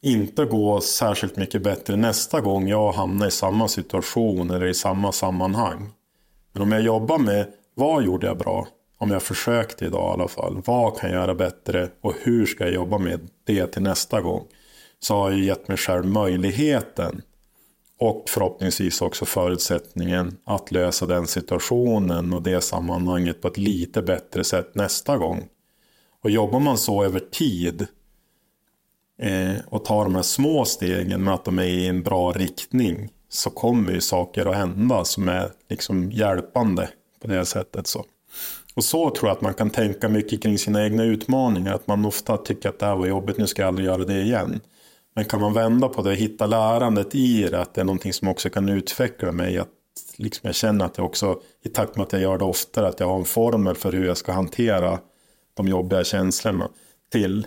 inte 0.03 0.45
gå 0.45 0.81
särskilt 0.81 1.37
mycket 1.37 1.63
bättre 1.63 1.97
nästa 1.97 2.41
gång 2.41 2.69
jag 2.69 2.93
hamnar 2.93 3.27
i 3.27 3.31
samma 3.31 3.69
situation 3.69 4.51
eller 4.51 4.67
i 4.67 4.75
samma 4.75 5.13
sammanhang. 5.13 5.91
Men 6.53 6.63
om 6.63 6.73
jag 6.73 6.83
jobbar 6.83 7.19
med 7.19 7.47
vad 7.75 8.05
gjorde 8.05 8.27
jag 8.27 8.39
bra? 8.39 8.67
Om 9.02 9.10
jag 9.10 9.22
försökte 9.22 9.84
idag 9.84 10.10
i 10.10 10.12
alla 10.12 10.28
fall. 10.28 10.62
Vad 10.64 10.96
kan 10.96 11.10
jag 11.10 11.20
göra 11.20 11.34
bättre 11.34 11.88
och 12.00 12.14
hur 12.20 12.46
ska 12.46 12.64
jag 12.64 12.75
jobba 12.75 12.99
med 12.99 13.20
det 13.44 13.66
till 13.66 13.82
nästa 13.82 14.20
gång? 14.20 14.46
Så 14.99 15.14
har 15.14 15.31
jag 15.31 15.40
gett 15.40 15.69
mig 15.69 15.76
själv 15.76 16.06
möjligheten 16.06 17.22
och 17.99 18.25
förhoppningsvis 18.28 19.02
också 19.02 19.25
förutsättningen 19.25 20.37
att 20.44 20.72
lösa 20.72 21.06
den 21.06 21.26
situationen 21.26 22.32
och 22.32 22.43
det 22.43 22.60
sammanhanget 22.60 23.40
på 23.40 23.49
ett 23.49 23.58
lite 23.58 24.02
bättre 24.02 24.44
sätt 24.44 24.75
nästa 24.75 25.16
gång. 25.16 25.49
Och 26.22 26.31
jobbar 26.31 26.60
man 26.60 26.78
så 26.78 27.04
över 27.04 27.21
tid 27.21 27.87
eh, 29.18 29.56
och 29.66 29.85
tar 29.85 30.04
de 30.04 30.14
här 30.14 30.23
små 30.23 30.64
stegen 30.64 31.25
med 31.25 31.35
att 31.35 31.44
de 31.44 31.59
är 31.59 31.64
i 31.64 31.87
en 31.87 32.02
bra 32.02 32.32
riktning 32.32 33.09
så 33.28 33.50
kommer 33.50 33.92
ju 33.92 34.00
saker 34.00 34.47
att 34.47 34.56
hända 34.56 35.04
som 35.04 35.28
är 35.28 35.50
liksom 35.68 36.11
hjälpande 36.11 36.88
på 37.21 37.28
det 37.28 37.44
sättet. 37.44 37.87
Så. 37.87 38.04
Och 38.75 38.85
så 38.85 39.11
tror 39.11 39.29
jag 39.29 39.37
att 39.37 39.43
man 39.43 39.55
kan 39.55 39.71
tänka 39.71 40.09
mycket 40.09 40.43
kring 40.43 40.59
sina 40.59 40.85
egna 40.85 41.05
utmaningar. 41.05 41.75
Att 41.75 41.87
man 41.87 42.05
ofta 42.05 42.37
tycker 42.37 42.69
att 42.69 42.79
det 42.79 42.87
här 42.87 42.97
var 42.97 43.07
jobbigt, 43.07 43.38
nu 43.38 43.47
ska 43.47 43.62
jag 43.62 43.69
aldrig 43.69 43.87
göra 43.87 44.05
det 44.05 44.21
igen. 44.21 44.61
Men 45.14 45.25
kan 45.25 45.41
man 45.41 45.52
vända 45.52 45.88
på 45.88 46.02
det 46.02 46.11
och 46.11 46.17
hitta 46.17 46.47
lärandet 46.47 47.14
i 47.14 47.43
det, 47.43 47.61
att 47.61 47.75
det 47.75 47.81
är 47.81 47.85
någonting 47.85 48.12
som 48.12 48.29
också 48.29 48.50
kan 48.50 48.69
utveckla 48.69 49.33
mig. 49.33 49.59
Att 49.59 49.69
liksom 50.17 50.41
jag 50.47 50.55
känner 50.55 50.85
att 50.85 50.99
jag 50.99 51.07
också, 51.07 51.41
i 51.64 51.69
takt 51.69 51.97
med 51.97 52.02
att 52.02 52.12
jag 52.12 52.23
gör 52.23 52.38
det 52.38 52.45
oftare, 52.45 52.88
att 52.88 53.00
jag 53.00 53.07
har 53.07 53.19
en 53.19 53.25
formel 53.25 53.75
för 53.75 53.93
hur 53.93 54.07
jag 54.07 54.17
ska 54.17 54.33
hantera 54.33 54.99
de 55.55 55.69
jobbiga 55.69 56.05
känslorna 56.05 56.69
till 57.12 57.47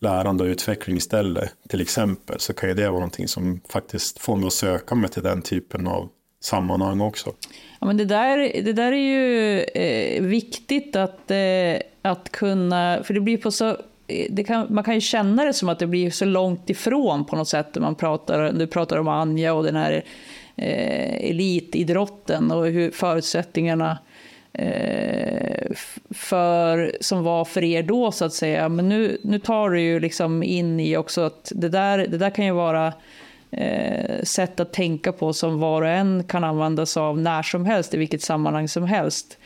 lärande 0.00 0.44
och 0.44 0.48
utveckling 0.48 0.96
istället, 0.96 1.50
till 1.68 1.80
exempel, 1.80 2.40
så 2.40 2.52
kan 2.52 2.68
ju 2.68 2.74
det 2.74 2.88
vara 2.88 2.92
någonting 2.92 3.28
som 3.28 3.60
faktiskt 3.68 4.18
får 4.18 4.36
mig 4.36 4.46
att 4.46 4.52
söka 4.52 4.94
mig 4.94 5.10
till 5.10 5.22
den 5.22 5.42
typen 5.42 5.86
av 5.86 6.08
sammanhang 6.44 7.00
också. 7.00 7.32
Ja, 7.80 7.86
men 7.86 7.96
det, 7.96 8.04
där, 8.04 8.38
det 8.38 8.72
där 8.72 8.92
är 8.92 8.96
ju 8.96 9.60
eh, 9.60 10.22
viktigt 10.22 10.96
att, 10.96 11.30
eh, 11.30 11.76
att 12.02 12.32
kunna, 12.32 13.00
för 13.04 13.14
det 13.14 13.20
blir 13.20 13.36
på 13.36 13.50
så 13.50 13.76
eh, 14.06 14.44
kan, 14.44 14.66
man 14.70 14.84
kan 14.84 14.94
ju 14.94 15.00
känna 15.00 15.44
det 15.44 15.52
som 15.52 15.68
att 15.68 15.78
det 15.78 15.86
blir 15.86 16.10
så 16.10 16.24
långt 16.24 16.70
ifrån 16.70 17.24
på 17.24 17.36
något 17.36 17.48
sätt. 17.48 17.76
Man 17.80 17.94
pratar, 17.94 18.52
du 18.52 18.66
pratar 18.66 18.98
om 18.98 19.08
Anja 19.08 19.54
och 19.54 19.64
den 19.64 19.76
här 19.76 20.04
eh, 20.56 21.30
elitidrotten 21.30 22.50
och 22.50 22.66
hur 22.66 22.90
förutsättningarna 22.90 23.98
Eh, 24.58 25.70
för, 26.10 26.96
som 27.00 27.24
var 27.24 27.44
för 27.44 27.64
er 27.64 27.82
då, 27.82 28.12
så 28.12 28.24
att 28.24 28.32
säga. 28.32 28.68
Men 28.68 28.88
nu, 28.88 29.18
nu 29.22 29.38
tar 29.38 29.70
du 29.70 29.80
ju 29.80 30.00
liksom 30.00 30.42
in 30.42 30.80
i 30.80 30.96
också 30.96 31.20
att 31.20 31.52
det 31.54 31.68
där, 31.68 31.98
det 31.98 32.18
där 32.18 32.30
kan 32.30 32.44
ju 32.44 32.52
vara 32.52 32.86
eh, 32.86 32.92
Eh, 33.56 34.22
sätt 34.22 34.60
att 34.60 34.72
tänka 34.72 35.12
på 35.12 35.32
som 35.32 35.58
var 35.58 35.82
och 35.82 35.88
en 35.88 36.24
kan 36.24 36.44
användas 36.44 36.96
av 36.96 37.18
när 37.18 37.42
som 37.42 37.64
helst, 37.64 37.94
i 37.94 37.96
vilket 37.96 38.22
sammanhang 38.22 38.68
som 38.68 38.84
helst. 38.84 39.38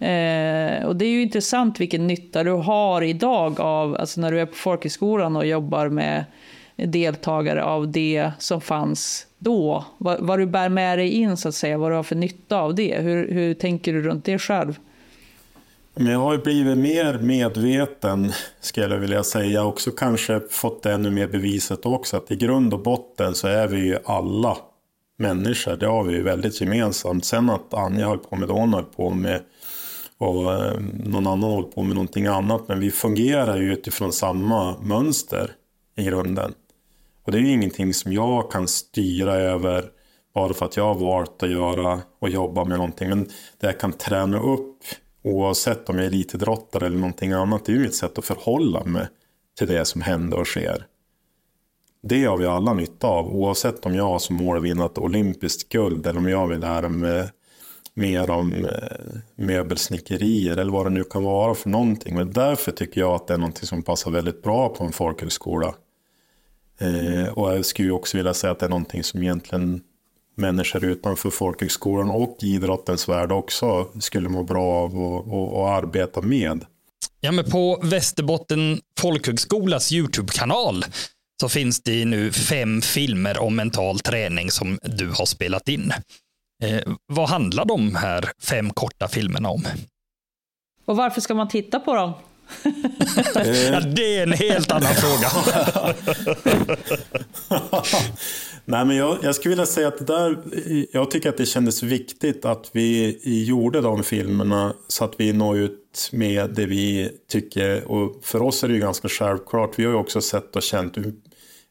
Eh, 0.00 0.84
och 0.84 0.96
det 0.96 1.04
är 1.04 1.10
ju 1.10 1.22
intressant 1.22 1.80
vilken 1.80 2.06
nytta 2.06 2.44
du 2.44 2.50
har 2.50 3.02
idag 3.02 3.60
av, 3.60 3.96
alltså 3.96 4.20
när 4.20 4.32
du 4.32 4.40
är 4.40 4.46
på 4.46 4.54
folkhögskolan 4.54 5.36
och 5.36 5.46
jobbar 5.46 5.88
med 5.88 6.24
deltagare 6.76 7.64
av 7.64 7.88
det 7.88 8.30
som 8.38 8.60
fanns 8.60 9.26
då? 9.38 9.84
Vad, 9.98 10.20
vad, 10.20 10.38
du 10.38 10.46
bär 10.46 10.68
med 10.68 10.98
dig 10.98 11.10
in, 11.10 11.36
så 11.36 11.48
att 11.48 11.54
säga, 11.54 11.78
vad 11.78 11.90
du 11.90 11.94
har 11.96 12.02
för 12.02 12.16
nytta 12.16 12.60
av 12.60 12.74
det? 12.74 12.96
Hur, 13.00 13.32
hur 13.32 13.54
tänker 13.54 13.92
du 13.92 14.02
runt 14.02 14.24
det 14.24 14.38
själv? 14.38 14.78
Men 15.96 16.12
jag 16.12 16.18
har 16.18 16.32
ju 16.32 16.38
blivit 16.38 16.78
mer 16.78 17.18
medveten, 17.18 18.32
skulle 18.60 18.94
jag 18.94 19.00
vilja 19.00 19.24
säga. 19.24 19.64
Också 19.64 19.90
kanske 19.90 20.40
fått 20.50 20.82
det 20.82 20.92
ännu 20.92 21.10
mer 21.10 21.26
beviset 21.26 21.86
också. 21.86 22.16
Att 22.16 22.30
i 22.30 22.36
grund 22.36 22.74
och 22.74 22.82
botten 22.82 23.34
så 23.34 23.48
är 23.48 23.68
vi 23.68 23.76
ju 23.76 23.98
alla 24.04 24.56
människor. 25.16 25.76
Det 25.76 25.86
har 25.86 26.04
vi 26.04 26.12
ju 26.12 26.22
väldigt 26.22 26.60
gemensamt. 26.60 27.24
Sen 27.24 27.50
att 27.50 27.74
Anja 27.74 28.08
höll 28.08 28.18
på 28.18 28.36
med 28.36 28.48
det 28.48 28.52
hon 28.52 28.74
höll 28.74 28.84
på 28.84 29.10
med 29.10 29.40
och 30.18 30.52
eh, 30.52 30.80
någon 31.04 31.26
annan 31.26 31.50
håller 31.50 31.68
på 31.68 31.82
med 31.82 31.94
någonting 31.94 32.26
annat. 32.26 32.68
Men 32.68 32.80
vi 32.80 32.90
fungerar 32.90 33.56
ju 33.56 33.72
utifrån 33.72 34.12
samma 34.12 34.80
mönster 34.80 35.50
i 35.96 36.04
grunden. 36.04 36.54
Och 37.24 37.32
det 37.32 37.38
är 37.38 37.42
ju 37.42 37.52
ingenting 37.52 37.94
som 37.94 38.12
jag 38.12 38.50
kan 38.50 38.68
styra 38.68 39.34
över 39.34 39.84
bara 40.34 40.54
för 40.54 40.66
att 40.66 40.76
jag 40.76 40.84
har 40.84 40.94
valt 40.94 41.42
att 41.42 41.50
göra 41.50 42.00
och 42.18 42.28
jobba 42.28 42.64
med 42.64 42.78
någonting. 42.78 43.08
Men 43.08 43.24
det 43.60 43.66
jag 43.66 43.80
kan 43.80 43.92
träna 43.92 44.40
upp 44.40 44.78
oavsett 45.24 45.88
om 45.88 45.96
jag 45.96 46.04
är 46.04 46.08
elitidrottare 46.08 46.86
eller 46.86 46.96
någonting 46.96 47.32
annat. 47.32 47.64
Det 47.64 47.72
är 47.72 47.76
ju 47.76 47.82
mitt 47.82 47.94
sätt 47.94 48.18
att 48.18 48.24
förhålla 48.24 48.84
mig 48.84 49.06
till 49.58 49.66
det 49.66 49.84
som 49.84 50.00
händer 50.00 50.38
och 50.38 50.46
sker. 50.46 50.86
Det 52.02 52.24
har 52.24 52.36
vi 52.36 52.46
alla 52.46 52.74
nytta 52.74 53.06
av 53.06 53.36
oavsett 53.36 53.86
om 53.86 53.94
jag 53.94 54.04
har 54.04 54.18
som 54.18 54.36
mål 54.36 54.56
att 54.56 54.62
vinna 54.62 54.86
ett 54.86 54.98
olympiskt 54.98 55.68
guld 55.68 56.06
eller 56.06 56.18
om 56.18 56.28
jag 56.28 56.46
vill 56.46 56.60
lära 56.60 56.88
mig 56.88 57.28
mer 57.94 58.30
om 58.30 58.52
eh, 58.52 59.20
möbelsnickerier 59.34 60.56
eller 60.56 60.72
vad 60.72 60.86
det 60.86 60.90
nu 60.90 61.04
kan 61.04 61.24
vara 61.24 61.54
för 61.54 61.70
någonting. 61.70 62.14
Men 62.14 62.32
därför 62.32 62.72
tycker 62.72 63.00
jag 63.00 63.14
att 63.14 63.26
det 63.26 63.34
är 63.34 63.38
någonting 63.38 63.66
som 63.66 63.82
passar 63.82 64.10
väldigt 64.10 64.42
bra 64.42 64.68
på 64.68 64.84
en 64.84 64.92
folkhögskola. 64.92 65.74
Eh, 66.78 67.38
och 67.38 67.56
jag 67.56 67.64
skulle 67.64 67.90
också 67.90 68.16
vilja 68.16 68.34
säga 68.34 68.50
att 68.50 68.58
det 68.58 68.66
är 68.66 68.70
någonting 68.70 69.04
som 69.04 69.22
egentligen 69.22 69.80
människor 70.36 70.84
utanför 70.84 71.30
folkhögskolan 71.30 72.10
och 72.10 72.36
idrottens 72.42 73.08
värld 73.08 73.32
också 73.32 73.88
skulle 74.00 74.28
må 74.28 74.42
bra 74.42 74.84
av 74.84 74.96
att 75.54 75.84
arbeta 75.84 76.20
med. 76.20 76.64
Ja, 77.20 77.32
men 77.32 77.50
på 77.50 77.80
Västerbotten 77.82 78.80
folkhögskolas 79.00 79.92
YouTube-kanal 79.92 80.84
så 81.40 81.48
finns 81.48 81.82
det 81.82 82.04
nu 82.04 82.32
fem 82.32 82.82
filmer 82.82 83.38
om 83.38 83.56
mental 83.56 84.00
träning 84.00 84.50
som 84.50 84.78
du 84.82 85.08
har 85.08 85.26
spelat 85.26 85.68
in. 85.68 85.92
Eh, 86.62 86.92
vad 87.06 87.28
handlar 87.28 87.64
de 87.64 87.94
här 87.94 88.30
fem 88.42 88.70
korta 88.70 89.08
filmerna 89.08 89.48
om? 89.48 89.64
Och 90.84 90.96
varför 90.96 91.20
ska 91.20 91.34
man 91.34 91.48
titta 91.48 91.80
på 91.80 91.94
dem? 91.94 92.12
ja, 93.44 93.80
det 93.80 94.18
är 94.18 94.22
en 94.22 94.32
helt 94.32 94.72
annan 94.72 94.94
fråga. 94.94 95.30
Nej, 98.66 98.84
men 98.84 98.96
jag, 98.96 99.18
jag 99.22 99.34
skulle 99.34 99.50
vilja 99.50 99.66
säga 99.66 99.88
att 99.88 99.98
det 99.98 100.04
där, 100.04 100.38
jag 100.92 101.10
tycker 101.10 101.28
att 101.28 101.36
det 101.36 101.46
kändes 101.46 101.82
viktigt 101.82 102.44
att 102.44 102.70
vi 102.72 103.18
gjorde 103.44 103.80
de 103.80 104.02
filmerna 104.02 104.74
så 104.88 105.04
att 105.04 105.14
vi 105.18 105.32
når 105.32 105.58
ut 105.58 106.10
med 106.12 106.50
det 106.54 106.66
vi 106.66 107.10
tycker. 107.28 107.84
Och 107.84 108.24
för 108.24 108.42
oss 108.42 108.64
är 108.64 108.68
det 108.68 108.74
ju 108.74 108.80
ganska 108.80 109.08
självklart. 109.08 109.78
Vi 109.78 109.84
har 109.84 109.92
ju 109.92 109.98
också 109.98 110.20
sett 110.20 110.56
och 110.56 110.62
känt 110.62 110.96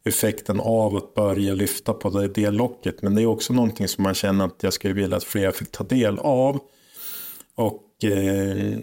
effekten 0.05 0.59
av 0.59 0.95
att 0.95 1.13
börja 1.13 1.53
lyfta 1.53 1.93
på 1.93 2.09
det, 2.09 2.27
det 2.27 2.49
locket. 2.49 3.01
Men 3.01 3.15
det 3.15 3.21
är 3.21 3.25
också 3.25 3.53
någonting 3.53 3.87
som 3.87 4.03
man 4.03 4.13
känner 4.13 4.45
att 4.45 4.63
jag 4.63 4.73
skulle 4.73 4.93
vilja 4.93 5.17
att 5.17 5.23
fler 5.23 5.51
fick 5.51 5.71
ta 5.71 5.83
del 5.83 6.19
av. 6.19 6.59
Och 7.55 8.03
eh, 8.03 8.77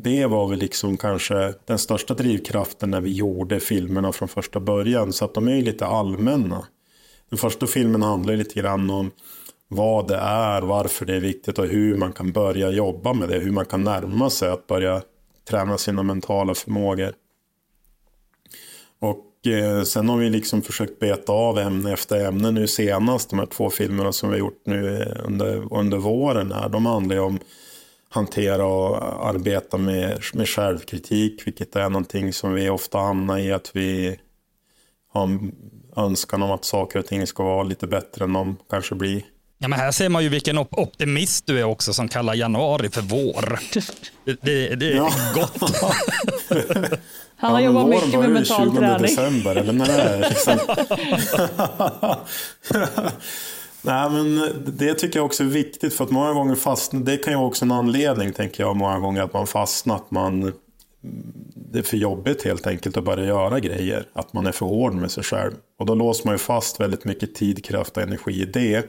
det 0.00 0.26
var 0.26 0.48
väl 0.48 0.58
liksom 0.58 0.96
kanske 0.96 1.54
den 1.66 1.78
största 1.78 2.14
drivkraften 2.14 2.90
när 2.90 3.00
vi 3.00 3.12
gjorde 3.12 3.60
filmerna 3.60 4.12
från 4.12 4.28
första 4.28 4.60
början. 4.60 5.12
Så 5.12 5.24
att 5.24 5.34
de 5.34 5.48
är 5.48 5.54
ju 5.54 5.62
lite 5.62 5.86
allmänna. 5.86 6.66
Den 7.30 7.38
första 7.38 7.66
filmen 7.66 8.02
handlar 8.02 8.36
lite 8.36 8.60
grann 8.60 8.90
om 8.90 9.10
vad 9.68 10.08
det 10.08 10.16
är, 10.16 10.62
varför 10.62 11.06
det 11.06 11.16
är 11.16 11.20
viktigt 11.20 11.58
och 11.58 11.66
hur 11.66 11.96
man 11.96 12.12
kan 12.12 12.32
börja 12.32 12.70
jobba 12.70 13.12
med 13.12 13.28
det. 13.28 13.38
Hur 13.38 13.52
man 13.52 13.66
kan 13.66 13.84
närma 13.84 14.30
sig 14.30 14.48
att 14.48 14.66
börja 14.66 15.02
träna 15.48 15.78
sina 15.78 16.02
mentala 16.02 16.54
förmågor. 16.54 17.12
Och 18.98 19.46
eh, 19.46 19.82
sen 19.82 20.08
har 20.08 20.16
vi 20.16 20.30
liksom 20.30 20.62
försökt 20.62 20.98
beta 20.98 21.32
av 21.32 21.58
ämne 21.58 21.92
efter 21.92 22.26
ämne 22.26 22.50
nu 22.50 22.66
senast. 22.66 23.30
De 23.30 23.38
här 23.38 23.46
två 23.46 23.70
filmerna 23.70 24.12
som 24.12 24.28
vi 24.28 24.34
har 24.34 24.38
gjort 24.38 24.62
nu 24.64 25.02
eh, 25.02 25.26
under, 25.26 25.74
under 25.74 25.98
våren. 25.98 26.52
Här, 26.52 26.68
de 26.68 26.86
handlar 26.86 27.16
ju 27.16 27.22
om 27.22 27.38
hantera 28.08 28.66
och 28.66 29.26
arbeta 29.28 29.78
med, 29.78 30.20
med 30.34 30.48
självkritik. 30.48 31.46
Vilket 31.46 31.76
är 31.76 31.88
någonting 31.88 32.32
som 32.32 32.52
vi 32.52 32.70
ofta 32.70 32.98
hamnar 32.98 33.38
i. 33.38 33.52
Att 33.52 33.70
vi 33.76 34.18
en 35.22 35.52
önskan 35.96 36.42
om 36.42 36.50
att 36.50 36.64
saker 36.64 36.98
och 36.98 37.06
ting 37.06 37.26
ska 37.26 37.42
vara 37.42 37.62
lite 37.62 37.86
bättre 37.86 38.24
än 38.24 38.32
de 38.32 38.56
kanske 38.70 38.94
blir. 38.94 39.22
Ja, 39.58 39.68
men 39.68 39.78
här 39.78 39.92
ser 39.92 40.08
man 40.08 40.22
ju 40.22 40.28
vilken 40.28 40.58
optimist 40.58 41.46
du 41.46 41.58
är 41.58 41.64
också 41.64 41.92
som 41.92 42.08
kallar 42.08 42.34
januari 42.34 42.90
för 42.90 43.00
vår. 43.00 43.58
Det, 44.24 44.38
det, 44.42 44.74
det 44.74 44.92
är 44.92 44.96
ja. 44.96 45.10
gott. 45.34 45.60
Han 47.36 47.52
har 47.52 47.60
ja, 47.60 47.66
jobbat 47.66 47.88
mycket 47.88 48.20
med 48.20 48.30
mental 48.30 48.76
träning. 48.76 49.02
december, 49.02 49.56
eller 49.56 49.72
när 49.72 49.86
det 49.86 49.92
är 49.92 50.18
liksom. 50.18 50.58
Nej, 53.82 54.10
men 54.10 54.50
det 54.66 54.94
tycker 54.94 55.18
jag 55.18 55.26
också 55.26 55.42
är 55.42 55.48
viktigt 55.48 55.94
för 55.94 56.04
att 56.04 56.10
många 56.10 56.32
gånger 56.32 56.54
fastnar, 56.54 57.00
det 57.00 57.16
kan 57.16 57.32
ju 57.32 57.38
också 57.38 57.64
en 57.64 57.72
anledning 57.72 58.32
tänker 58.32 58.62
jag 58.62 58.76
många 58.76 58.98
gånger 58.98 59.22
att 59.22 59.32
man 59.32 59.46
fastnar, 59.46 59.96
att 59.96 60.10
man 60.10 60.52
det 61.54 61.78
är 61.78 61.82
för 61.82 61.96
jobbigt 61.96 62.44
helt 62.44 62.66
enkelt 62.66 62.96
att 62.96 63.04
börja 63.04 63.24
göra 63.24 63.60
grejer. 63.60 64.08
Att 64.12 64.32
man 64.32 64.46
är 64.46 64.52
för 64.52 64.66
hård 64.66 64.94
med 64.94 65.10
sig 65.10 65.24
själv. 65.24 65.52
Och 65.78 65.86
då 65.86 65.94
låser 65.94 66.26
man 66.26 66.34
ju 66.34 66.38
fast 66.38 66.80
väldigt 66.80 67.04
mycket 67.04 67.34
tid, 67.34 67.64
kraft 67.64 67.96
och 67.96 68.02
energi 68.02 68.42
i 68.42 68.44
det. 68.44 68.86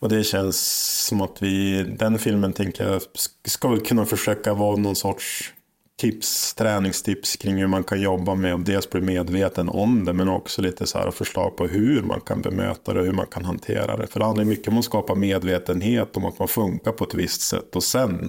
Och 0.00 0.08
det 0.08 0.24
känns 0.24 0.58
som 1.06 1.20
att 1.20 1.42
vi, 1.42 1.82
den 1.82 2.18
filmen 2.18 2.52
tänker 2.52 2.88
jag 2.88 3.02
ska 3.44 3.68
väl 3.68 3.80
kunna 3.80 4.04
försöka 4.04 4.54
vara 4.54 4.76
någon 4.76 4.96
sorts 4.96 5.52
tips, 5.98 6.54
träningstips 6.54 7.36
kring 7.36 7.56
hur 7.56 7.66
man 7.66 7.84
kan 7.84 8.00
jobba 8.00 8.34
med 8.34 8.54
att 8.54 8.66
dels 8.66 8.90
bli 8.90 9.00
medveten 9.00 9.68
om 9.68 10.04
det 10.04 10.12
men 10.12 10.28
också 10.28 10.62
lite 10.62 10.86
så 10.86 10.98
här 10.98 11.10
förslag 11.10 11.56
på 11.56 11.66
hur 11.66 12.02
man 12.02 12.20
kan 12.20 12.42
bemöta 12.42 12.92
det 12.92 13.00
och 13.00 13.06
hur 13.06 13.12
man 13.12 13.26
kan 13.26 13.44
hantera 13.44 13.96
det. 13.96 14.06
För 14.06 14.20
det 14.20 14.26
handlar 14.26 14.44
mycket 14.44 14.68
om 14.68 14.78
att 14.78 14.84
skapa 14.84 15.14
medvetenhet 15.14 16.16
om 16.16 16.24
att 16.24 16.38
man 16.38 16.48
funkar 16.48 16.92
på 16.92 17.04
ett 17.04 17.14
visst 17.14 17.40
sätt 17.40 17.76
och 17.76 17.82
sen 17.82 18.28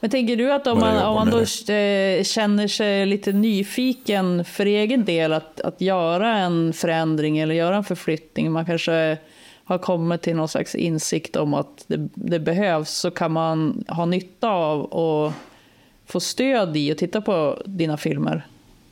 men 0.00 0.10
tänker 0.10 0.36
du 0.36 0.52
att 0.52 0.66
om 0.66 0.78
man, 0.78 1.06
om 1.06 1.14
man 1.14 1.30
då 1.30 1.44
det? 1.66 2.26
känner 2.26 2.68
sig 2.68 3.06
lite 3.06 3.32
nyfiken 3.32 4.44
för 4.44 4.66
egen 4.66 5.04
del 5.04 5.32
att, 5.32 5.60
att 5.60 5.80
göra 5.80 6.38
en 6.38 6.72
förändring 6.72 7.38
eller 7.38 7.54
göra 7.54 7.76
en 7.76 7.84
förflyttning, 7.84 8.52
man 8.52 8.66
kanske 8.66 9.18
har 9.64 9.78
kommit 9.78 10.22
till 10.22 10.36
någon 10.36 10.48
slags 10.48 10.74
insikt 10.74 11.36
om 11.36 11.54
att 11.54 11.84
det, 11.86 12.08
det 12.14 12.38
behövs, 12.38 12.90
så 12.90 13.10
kan 13.10 13.32
man 13.32 13.84
ha 13.88 14.06
nytta 14.06 14.48
av 14.48 14.94
att 14.94 15.32
få 16.06 16.20
stöd 16.20 16.76
i 16.76 16.92
och 16.92 16.98
titta 16.98 17.20
på 17.20 17.62
dina 17.64 17.96
filmer? 17.96 18.46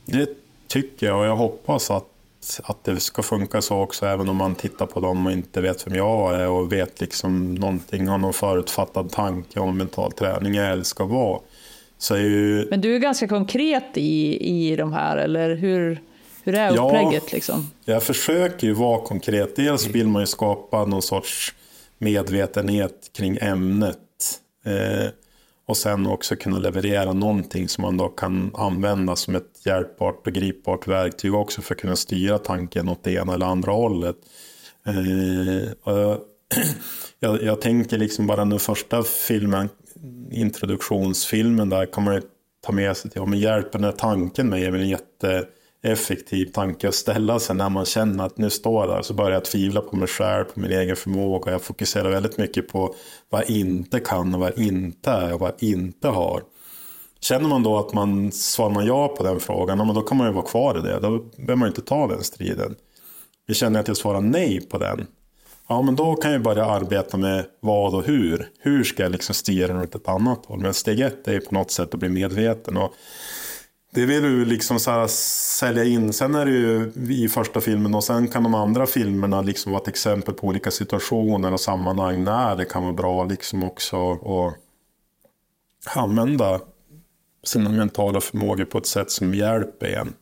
Det 0.05 0.29
tycker 0.67 1.07
jag 1.07 1.19
och 1.19 1.27
jag 1.27 1.37
hoppas 1.37 1.91
att 1.91 2.16
att 2.65 2.85
det 2.85 3.01
ska 3.01 3.23
funka 3.23 3.63
så 3.63 3.81
också 3.81 4.07
även 4.07 4.29
om 4.29 4.37
man 4.37 4.55
tittar 4.55 4.87
på 4.87 5.01
dem 5.01 5.27
och 5.27 5.33
inte 5.33 5.61
vet 5.61 5.87
vem 5.87 5.95
jag 5.95 6.41
är 6.41 6.49
och 6.49 6.73
vet 6.73 7.01
liksom 7.01 7.55
någonting, 7.55 8.09
har 8.09 8.19
någon 8.19 8.33
förutfattad 8.33 9.11
tanke 9.11 9.61
om 9.61 9.77
mental 9.77 10.13
träning 10.13 10.57
eller 10.57 10.83
ska 10.83 11.05
vara. 11.05 11.41
Så 11.99 12.17
ju... 12.17 12.67
Men 12.71 12.81
du 12.81 12.95
är 12.95 12.99
ganska 12.99 13.29
konkret 13.29 13.91
i, 13.95 14.39
i 14.41 14.77
de 14.77 14.93
här, 14.93 15.17
eller 15.17 15.55
hur, 15.55 16.01
hur 16.45 16.55
är 16.55 16.71
upplägget? 16.71 17.25
Ja, 17.27 17.29
liksom? 17.33 17.71
jag 17.85 18.03
försöker 18.03 18.67
ju 18.67 18.73
vara 18.73 19.01
konkret. 19.01 19.57
Dels 19.57 19.87
vill 19.87 20.09
man 20.09 20.23
ju 20.23 20.27
skapa 20.27 20.85
någon 20.85 21.03
sorts 21.03 21.55
medvetenhet 21.99 23.11
kring 23.17 23.39
ämnet. 23.41 23.99
Eh, 24.65 25.11
och 25.67 25.77
sen 25.77 26.07
också 26.07 26.37
kunna 26.37 26.59
leverera 26.59 27.13
någonting 27.13 27.69
som 27.69 27.83
man 27.83 27.97
då 27.97 28.09
kan 28.09 28.51
använda 28.55 29.17
som 29.17 29.35
ett 29.35 29.67
hjälpbart 29.67 30.27
och 30.27 30.33
gripbart 30.33 30.89
verktyg 30.89 31.35
också 31.35 31.63
för 31.63 31.75
att 31.75 31.81
kunna 31.81 31.97
styra 31.97 32.39
tanken 32.39 32.89
åt 32.89 33.05
det 33.05 33.13
ena 33.13 33.35
eller 33.35 33.47
andra 33.47 33.73
hållet. 33.73 34.17
Eh, 34.87 34.95
jag, 37.21 37.43
jag, 37.43 37.61
tänker 37.61 37.99
liksom 37.99 38.27
bara 38.27 38.45
den 38.45 38.59
första 38.59 39.03
filmen, 39.03 39.69
introduktionsfilmen 40.31 41.69
där 41.69 41.87
kan 41.87 42.05
man 42.05 42.23
ta 42.67 42.73
med 42.73 42.97
sig 42.97 43.11
till, 43.11 43.21
ja 43.21 43.27
men 43.27 43.39
hjälper 43.39 43.79
den 43.79 43.85
här 43.85 43.93
tanken 43.93 44.49
mig 44.49 44.65
är 44.65 44.71
väl 44.71 44.81
en 44.81 44.89
jätte 44.89 45.45
effektiv 45.87 46.47
tanke 46.47 46.89
att 46.89 46.95
ställa 46.95 47.39
sig 47.39 47.57
när 47.57 47.69
man 47.69 47.85
känner 47.85 48.27
att 48.27 48.39
nu 48.39 48.51
står 48.51 48.87
jag 48.87 48.97
där 48.97 49.03
så 49.03 49.15
börjar 49.15 49.33
jag 49.33 49.45
tvivla 49.45 49.81
på 49.81 49.97
mig 49.97 50.09
själv, 50.09 50.45
på 50.45 50.61
min 50.61 50.71
egen 50.71 50.97
förmåga. 50.97 51.53
Jag 51.53 51.63
fokuserar 51.63 52.11
väldigt 52.11 52.39
mycket 52.39 52.69
på 52.69 52.95
vad 53.31 53.41
jag 53.41 53.51
inte 53.51 54.01
kan 54.01 54.35
och 54.35 54.41
vad 54.41 54.49
jag 54.49 54.59
inte 54.59 55.11
är 55.11 55.35
och 55.35 55.41
vad 55.41 55.53
jag 55.59 55.69
inte 55.69 56.09
har. 56.09 56.43
Känner 57.21 57.49
man 57.49 57.63
då 57.63 57.79
att 57.79 57.93
man 57.93 58.33
svarar 58.33 58.87
ja 58.87 59.09
på 59.09 59.23
den 59.23 59.41
frågan, 59.41 59.95
då 59.95 60.03
kan 60.03 60.17
man 60.17 60.27
ju 60.27 60.33
vara 60.33 60.47
kvar 60.47 60.79
i 60.79 60.81
det. 60.81 61.01
Då 61.01 61.19
behöver 61.37 61.57
man 61.57 61.69
inte 61.69 61.83
ta 61.83 62.07
den 62.07 62.23
striden. 62.23 62.75
Vi 63.47 63.55
känner 63.55 63.81
att 63.81 63.89
jag 63.89 63.97
svarar 63.97 64.21
nej 64.21 64.61
på 64.61 64.79
den. 64.79 65.07
Ja, 65.69 65.83
men 65.83 65.97
då 65.97 66.15
kan 66.15 66.33
jag 66.33 66.43
börja 66.43 66.65
arbeta 66.65 67.17
med 67.17 67.45
vad 67.61 67.95
och 67.95 68.05
hur. 68.05 68.51
Hur 68.59 68.85
ska 68.85 69.03
jag 69.03 69.13
liksom 69.13 69.35
styra 69.35 69.67
den 69.67 69.83
åt 69.83 69.95
ett 69.95 70.09
annat 70.09 70.47
håll? 70.47 70.61
Men 70.61 70.75
steg 70.75 71.01
ett 71.01 71.29
är 71.29 71.41
på 71.41 71.55
något 71.55 71.71
sätt 71.71 71.95
att 71.95 72.01
bli 72.01 72.09
medveten. 72.09 72.77
Och 72.77 72.95
det 73.97 74.07
vill 74.07 74.23
du 74.23 74.45
liksom 74.45 74.81
så 74.81 75.09
sälja 75.09 75.85
in. 75.85 76.13
Sen 76.13 76.35
är 76.35 76.47
det 76.47 76.53
ju 76.53 76.93
i 77.09 77.29
första 77.29 77.61
filmen 77.61 77.95
och 77.95 78.05
sen 78.05 78.29
kan 78.29 78.43
de 78.43 78.55
andra 78.55 78.87
filmerna 78.87 79.43
liksom 79.43 79.73
vara 79.73 79.83
ett 79.83 79.89
exempel 79.89 80.35
på 80.35 80.47
olika 80.47 80.71
situationer 80.71 81.53
och 81.53 81.61
sammanhang 81.61 82.25
när 82.25 82.57
det 82.57 82.65
kan 82.65 82.83
vara 82.83 82.93
bra 82.93 83.25
liksom 83.25 83.65
också 83.65 84.13
att 84.13 85.97
använda 85.97 86.61
sina 87.45 87.71
mentala 87.71 88.21
förmågor 88.21 88.65
på 88.65 88.79
ett 88.79 88.87
sätt 88.87 89.11
som 89.11 89.35
hjälper 89.35 89.87
en. 89.87 90.15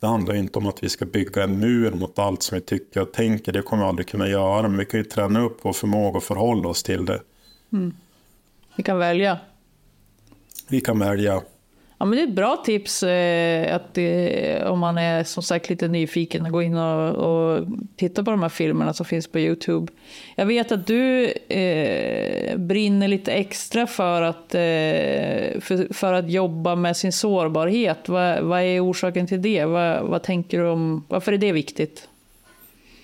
Det 0.00 0.06
handlar 0.06 0.34
inte 0.34 0.58
om 0.58 0.66
att 0.66 0.84
vi 0.84 0.88
ska 0.88 1.04
bygga 1.04 1.42
en 1.42 1.58
mur 1.58 1.90
mot 1.90 2.18
allt 2.18 2.42
som 2.42 2.58
vi 2.58 2.64
tycker 2.64 3.00
och 3.00 3.12
tänker. 3.12 3.52
Det 3.52 3.62
kommer 3.62 3.82
vi 3.82 3.88
aldrig 3.88 4.08
kunna 4.08 4.28
göra. 4.28 4.62
Men 4.62 4.78
vi 4.78 4.84
kan 4.84 5.00
ju 5.00 5.04
träna 5.04 5.40
upp 5.40 5.58
vår 5.62 5.72
förmåga 5.72 6.16
och 6.16 6.24
förhålla 6.24 6.68
oss 6.68 6.82
till 6.82 7.04
det. 7.04 7.22
Mm. 7.72 7.94
Vi 8.76 8.82
kan 8.82 8.98
välja. 8.98 9.38
vi 10.68 10.80
kan 10.80 10.98
välja. 10.98 11.42
Ja, 12.04 12.08
men 12.08 12.16
det 12.16 12.22
är 12.22 12.28
ett 12.28 12.34
bra 12.34 12.56
tips 12.56 13.02
eh, 13.02 13.76
att 13.76 13.94
det, 13.94 14.64
om 14.64 14.78
man 14.78 14.98
är 14.98 15.24
som 15.24 15.42
sagt 15.42 15.68
lite 15.70 15.88
nyfiken 15.88 16.46
att 16.46 16.52
gå 16.52 16.62
in 16.62 16.76
och, 16.76 17.14
och, 17.14 17.66
titta 17.96 18.24
på 18.24 18.30
de 18.30 18.42
här 18.42 18.48
filmerna 18.48 18.94
som 18.94 19.06
finns 19.06 19.26
på 19.26 19.38
Youtube. 19.38 19.92
Jag 20.36 20.46
vet 20.46 20.72
att 20.72 20.86
du 20.86 21.24
eh, 21.48 22.56
brinner 22.56 23.08
lite 23.08 23.32
extra 23.32 23.86
för 23.86 24.22
att, 24.22 24.54
eh, 24.54 25.60
för, 25.60 25.94
för, 25.94 26.12
att 26.12 26.30
jobba 26.30 26.74
med 26.74 26.96
sin 26.96 27.12
sårbarhet. 27.12 28.08
Vad, 28.08 28.42
vad 28.42 28.60
är 28.60 28.84
orsaken 28.84 29.26
till 29.26 29.42
det? 29.42 29.64
Va, 29.64 30.02
vad 30.02 30.22
tänker 30.22 30.58
du 30.58 30.68
om, 30.68 31.04
varför 31.08 31.32
är 31.32 31.38
det 31.38 31.52
viktigt? 31.52 32.08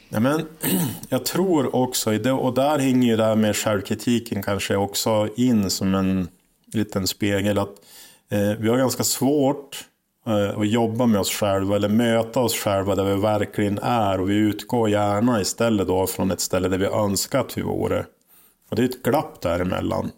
Ja, 0.08 0.20
men, 0.20 0.46
jag 1.08 1.24
tror 1.24 1.76
också, 1.76 2.10
och 2.32 2.54
där 2.54 2.78
hänger 2.78 3.08
ju 3.08 3.16
det 3.16 3.24
här 3.24 3.36
med 3.36 3.56
självkritiken 3.56 4.42
kanske 4.42 4.76
också 4.76 5.28
in 5.36 5.70
som 5.70 5.94
en 5.94 6.28
liten 6.72 7.06
spegel. 7.06 7.58
att 7.58 7.68
eh, 7.68 7.99
Eh, 8.30 8.52
vi 8.58 8.68
har 8.68 8.76
ganska 8.76 9.04
svårt 9.04 9.84
eh, 10.26 10.58
att 10.58 10.68
jobba 10.68 11.06
med 11.06 11.20
oss 11.20 11.30
själva 11.30 11.76
eller 11.76 11.88
möta 11.88 12.40
oss 12.40 12.54
själva 12.54 12.94
där 12.94 13.04
vi 13.04 13.20
verkligen 13.20 13.78
är. 13.78 14.20
Och 14.20 14.30
vi 14.30 14.34
utgår 14.34 14.90
gärna 14.90 15.40
istället 15.40 15.86
då 15.86 16.06
från 16.06 16.30
ett 16.30 16.40
ställe 16.40 16.68
där 16.68 16.78
vi 16.78 16.86
önskar 16.86 17.40
att 17.40 17.58
vi 17.58 17.62
vore. 17.62 18.06
Och 18.70 18.76
det 18.76 18.82
är 18.82 18.88
ett 18.88 19.02
glapp 19.02 19.40
däremellan 19.40 20.10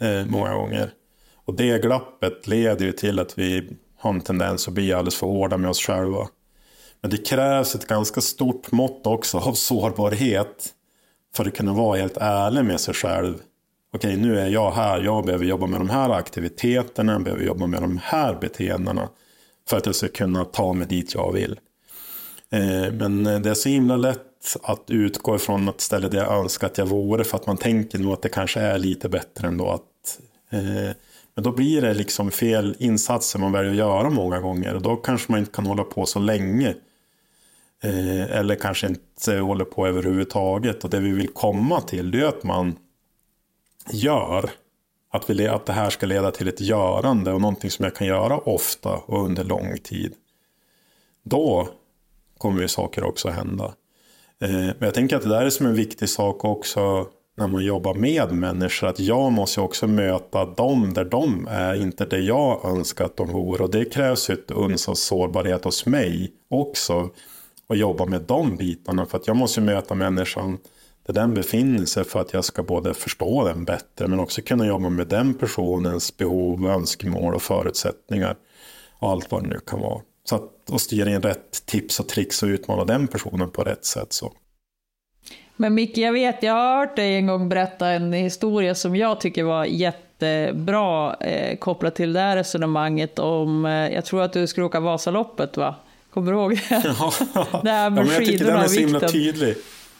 eh, 0.00 0.26
många 0.26 0.54
gånger. 0.54 0.90
Och 1.44 1.54
det 1.54 1.82
glappet 1.82 2.46
leder 2.46 2.86
ju 2.86 2.92
till 2.92 3.18
att 3.18 3.38
vi 3.38 3.68
har 3.98 4.10
en 4.10 4.20
tendens 4.20 4.68
att 4.68 4.74
bli 4.74 4.92
alldeles 4.92 5.16
för 5.16 5.26
hårda 5.26 5.56
med 5.56 5.70
oss 5.70 5.80
själva. 5.80 6.28
Men 7.00 7.10
det 7.10 7.26
krävs 7.26 7.74
ett 7.74 7.86
ganska 7.86 8.20
stort 8.20 8.72
mått 8.72 9.06
också 9.06 9.38
av 9.38 9.52
sårbarhet 9.52 10.72
för 11.34 11.46
att 11.46 11.54
kunna 11.56 11.72
vara 11.72 11.98
helt 11.98 12.16
ärlig 12.16 12.64
med 12.64 12.80
sig 12.80 12.94
själv. 12.94 13.34
Okej, 13.94 14.16
nu 14.16 14.40
är 14.40 14.48
jag 14.48 14.70
här, 14.70 15.02
jag 15.02 15.24
behöver 15.24 15.44
jobba 15.44 15.66
med 15.66 15.80
de 15.80 15.90
här 15.90 16.10
aktiviteterna, 16.10 17.12
jag 17.12 17.22
behöver 17.22 17.44
jobba 17.44 17.66
med 17.66 17.82
de 17.82 18.00
här 18.02 18.34
beteendena 18.40 19.08
för 19.68 19.76
att 19.76 19.86
jag 19.86 19.94
ska 19.94 20.08
kunna 20.08 20.44
ta 20.44 20.72
mig 20.72 20.86
dit 20.86 21.14
jag 21.14 21.32
vill. 21.32 21.60
Eh, 22.50 22.92
men 22.92 23.24
det 23.24 23.50
är 23.50 23.54
så 23.54 23.68
himla 23.68 23.96
lätt 23.96 24.56
att 24.62 24.90
utgå 24.90 25.36
ifrån 25.36 25.68
att 25.68 25.80
ställa 25.80 26.08
det 26.08 26.16
jag 26.16 26.38
önskar 26.38 26.66
att 26.66 26.78
jag 26.78 26.86
vore 26.86 27.24
för 27.24 27.36
att 27.36 27.46
man 27.46 27.56
tänker 27.56 27.98
nog 27.98 28.12
att 28.12 28.22
det 28.22 28.28
kanske 28.28 28.60
är 28.60 28.78
lite 28.78 29.08
bättre 29.08 29.48
ändå. 29.48 29.70
Att, 29.70 30.20
eh, 30.50 30.94
men 31.34 31.44
då 31.44 31.52
blir 31.52 31.82
det 31.82 31.94
liksom 31.94 32.30
fel 32.30 32.76
insatser 32.78 33.38
man 33.38 33.52
väljer 33.52 33.70
att 33.70 33.78
göra 33.78 34.10
många 34.10 34.40
gånger 34.40 34.74
och 34.74 34.82
då 34.82 34.96
kanske 34.96 35.32
man 35.32 35.40
inte 35.40 35.52
kan 35.52 35.66
hålla 35.66 35.84
på 35.84 36.06
så 36.06 36.18
länge. 36.18 36.74
Eh, 37.82 38.36
eller 38.38 38.54
kanske 38.54 38.86
inte 38.86 39.36
håller 39.36 39.64
på 39.64 39.86
överhuvudtaget. 39.86 40.84
Och 40.84 40.90
det 40.90 41.00
vi 41.00 41.10
vill 41.10 41.28
komma 41.28 41.80
till 41.80 42.10
det 42.10 42.20
är 42.20 42.24
att 42.24 42.42
man 42.42 42.76
gör. 43.90 44.50
Att, 45.10 45.30
vi, 45.30 45.48
att 45.48 45.66
det 45.66 45.72
här 45.72 45.90
ska 45.90 46.06
leda 46.06 46.30
till 46.30 46.48
ett 46.48 46.60
görande 46.60 47.32
och 47.32 47.40
någonting 47.40 47.70
som 47.70 47.84
jag 47.84 47.94
kan 47.94 48.06
göra 48.06 48.38
ofta 48.38 48.92
och 49.06 49.24
under 49.24 49.44
lång 49.44 49.78
tid. 49.78 50.14
Då 51.22 51.68
kommer 52.38 52.62
ju 52.62 52.68
saker 52.68 53.04
också 53.04 53.28
hända. 53.28 53.64
Eh, 54.40 54.50
men 54.50 54.76
jag 54.78 54.94
tänker 54.94 55.16
att 55.16 55.22
det 55.22 55.28
där 55.28 55.46
är 55.46 55.50
som 55.50 55.66
en 55.66 55.74
viktig 55.74 56.08
sak 56.08 56.44
också 56.44 57.06
när 57.36 57.46
man 57.46 57.64
jobbar 57.64 57.94
med 57.94 58.32
människor. 58.32 58.86
Att 58.86 59.00
jag 59.00 59.32
måste 59.32 59.60
också 59.60 59.86
möta 59.86 60.44
dem 60.44 60.94
där 60.94 61.04
de 61.04 61.48
är, 61.50 61.74
inte 61.82 62.04
där 62.04 62.18
jag 62.18 62.64
önskar 62.64 63.04
att 63.04 63.16
de 63.16 63.28
vore. 63.28 63.62
Och 63.62 63.70
det 63.70 63.84
krävs 63.84 64.30
ju 64.30 64.34
ett 64.34 64.50
uns 64.50 64.88
av 64.88 64.94
sårbarhet 64.94 65.64
hos 65.64 65.86
mig 65.86 66.32
också 66.48 67.10
och 67.66 67.76
jobba 67.76 68.06
med 68.06 68.20
de 68.20 68.56
bitarna. 68.56 69.06
För 69.06 69.18
att 69.18 69.26
jag 69.26 69.36
måste 69.36 69.60
möta 69.60 69.94
människan 69.94 70.58
där 71.06 71.14
den 71.14 71.34
befinner 71.34 71.84
sig 71.84 72.04
för 72.04 72.20
att 72.20 72.32
jag 72.32 72.44
ska 72.44 72.62
både 72.62 72.94
förstå 72.94 73.44
den 73.44 73.64
bättre 73.64 74.08
men 74.08 74.20
också 74.20 74.42
kunna 74.42 74.66
jobba 74.66 74.88
med 74.88 75.06
den 75.06 75.34
personens 75.34 76.16
behov, 76.16 76.66
önskemål 76.66 77.34
och 77.34 77.42
förutsättningar. 77.42 78.36
Och 78.98 79.10
allt 79.10 79.30
vad 79.30 79.42
det 79.42 79.48
nu 79.48 79.58
kan 79.66 79.80
vara. 79.80 80.00
Så 80.24 80.34
att, 80.34 80.70
och 80.70 80.80
styra 80.80 81.10
in 81.10 81.22
rätt 81.22 81.66
tips 81.66 82.00
och 82.00 82.08
tricks 82.08 82.42
och 82.42 82.46
utmana 82.46 82.84
den 82.84 83.06
personen 83.06 83.50
på 83.50 83.62
rätt 83.62 83.84
sätt. 83.84 84.12
Så. 84.12 84.32
Men 85.56 85.74
Micke, 85.74 85.98
jag 85.98 86.12
vet, 86.12 86.42
jag 86.42 86.52
har 86.52 86.78
hört 86.78 86.96
dig 86.96 87.16
en 87.16 87.26
gång 87.26 87.48
berätta 87.48 87.88
en 87.88 88.12
historia 88.12 88.74
som 88.74 88.96
jag 88.96 89.20
tycker 89.20 89.42
var 89.42 89.64
jättebra 89.64 91.14
eh, 91.14 91.58
kopplat 91.58 91.94
till 91.94 92.12
det 92.12 92.20
här 92.20 92.36
resonemanget 92.36 93.18
om, 93.18 93.66
eh, 93.66 93.72
jag 93.72 94.04
tror 94.04 94.22
att 94.22 94.32
du 94.32 94.46
skulle 94.46 94.66
åka 94.66 94.80
Vasaloppet 94.80 95.56
va? 95.56 95.74
Kommer 96.10 96.32
du 96.32 96.38
ihåg? 96.38 96.52
Ja, 96.70 97.12
det 97.62 97.70
här 97.70 97.90
med 97.90 98.00
ja, 98.00 98.04
men 98.04 98.14
jag 98.14 98.24
tycker 98.24 98.44
den 98.44 98.56
är 98.56 98.68
så 98.68 98.80
himla 98.80 99.08
tydlig. 99.08 99.56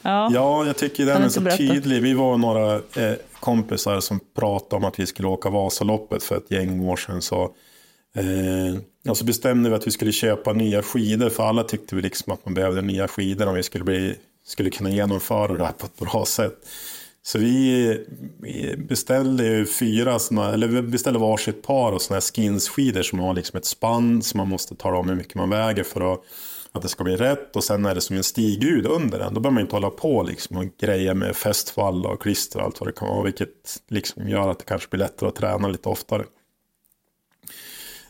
Ja, 0.07 0.31
ja 0.33 0.67
jag 0.67 0.77
tycker 0.77 1.07
den 1.07 1.23
är 1.23 1.29
så 1.29 1.41
berätta? 1.41 1.57
tydlig. 1.57 2.03
Vi 2.03 2.15
var 2.15 2.39
några 2.39 2.75
eh, 2.75 3.15
kompisar 3.41 4.01
som 4.01 4.21
pratade 4.37 4.77
om 4.77 4.85
att 4.85 5.01
vi 5.01 5.07
skulle 5.07 5.29
åka 5.29 5.51
Vasaloppet 5.51 6.23
för 6.23 6.37
ett 6.37 6.51
gäng 6.51 6.89
år 6.89 6.97
sedan. 6.97 7.23
Så, 7.23 7.43
eh, 8.17 9.11
och 9.11 9.17
så 9.17 9.25
bestämde 9.25 9.71
vi 9.71 9.77
att 9.77 9.87
vi 9.87 9.91
skulle 9.91 10.13
köpa 10.13 10.53
nya 10.53 10.83
skidor. 10.83 11.29
För 11.29 11.43
alla 11.43 11.63
tyckte 11.63 11.97
vi 11.97 12.03
liksom 12.03 12.33
att 12.33 12.45
man 12.45 12.55
behövde 12.55 12.83
nya 12.83 13.09
skidor 13.09 13.47
om 13.49 13.55
vi 13.55 13.63
skulle, 13.63 13.85
bli, 13.85 14.15
skulle 14.47 14.71
kunna 14.71 14.91
genomföra 14.91 15.57
det 15.57 15.65
här 15.65 15.73
på 15.73 15.87
ett 15.87 15.99
bra 15.99 16.25
sätt. 16.25 16.59
Så 17.23 17.39
vi 17.39 18.07
beställde 18.79 19.67
fyra 19.67 20.19
såna, 20.19 20.53
eller 20.53 20.69
vi 20.69 20.83
beställde 20.83 21.19
varsitt 21.19 21.63
par 21.63 21.93
och 21.93 22.03
såna 22.03 22.17
här 22.17 22.21
skinsskidor 22.21 23.03
som 23.03 23.19
har 23.19 23.35
liksom 23.35 23.59
ett 23.59 23.65
spann 23.65 24.23
som 24.23 24.39
man 24.39 24.49
måste 24.49 24.75
tala 24.75 24.99
om 24.99 25.09
hur 25.09 25.17
mycket 25.17 25.35
man 25.35 25.51
väger 25.51 25.83
för 25.83 26.13
att, 26.13 26.21
att 26.77 26.83
det 26.83 26.89
ska 26.89 27.05
bli 27.05 27.17
rätt. 27.17 27.57
Och 27.57 27.65
sen 27.65 27.87
är 27.87 27.95
det 27.95 28.01
som 28.01 28.17
en 28.17 28.25
stigud 28.25 28.87
under 28.87 29.19
den. 29.19 29.35
Då 29.35 29.41
behöver 29.41 29.55
man 29.55 29.61
inte 29.61 29.77
hålla 29.77 29.91
på 29.91 30.23
liksom 30.23 30.57
och 30.57 30.65
greja 30.81 31.15
med 31.15 31.37
fästfall 31.37 32.07
och 32.07 32.23
klister 32.23 32.59
och 32.59 32.65
allt 32.65 32.81
vad 32.81 32.89
det 32.89 32.93
kan 32.93 33.09
vara. 33.09 33.23
Vilket 33.23 33.83
liksom 33.89 34.29
gör 34.29 34.49
att 34.49 34.59
det 34.59 34.65
kanske 34.65 34.89
blir 34.89 34.99
lättare 34.99 35.29
att 35.29 35.37
träna 35.37 35.69
lite 35.69 35.89
oftare. 35.89 36.25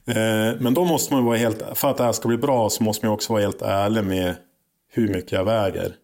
Eh, 0.06 0.60
men 0.60 0.74
då 0.74 0.84
måste 0.84 1.14
man 1.14 1.24
vara 1.24 1.36
helt, 1.36 1.62
för 1.74 1.90
att 1.90 1.96
det 1.96 2.04
här 2.04 2.12
ska 2.12 2.28
bli 2.28 2.36
bra 2.36 2.70
så 2.70 2.82
måste 2.82 3.06
man 3.06 3.14
också 3.14 3.32
vara 3.32 3.42
helt 3.42 3.62
ärlig 3.62 4.04
med 4.04 4.34
hur 4.92 5.08
mycket 5.08 5.32
jag 5.32 5.44
väger. 5.44 5.96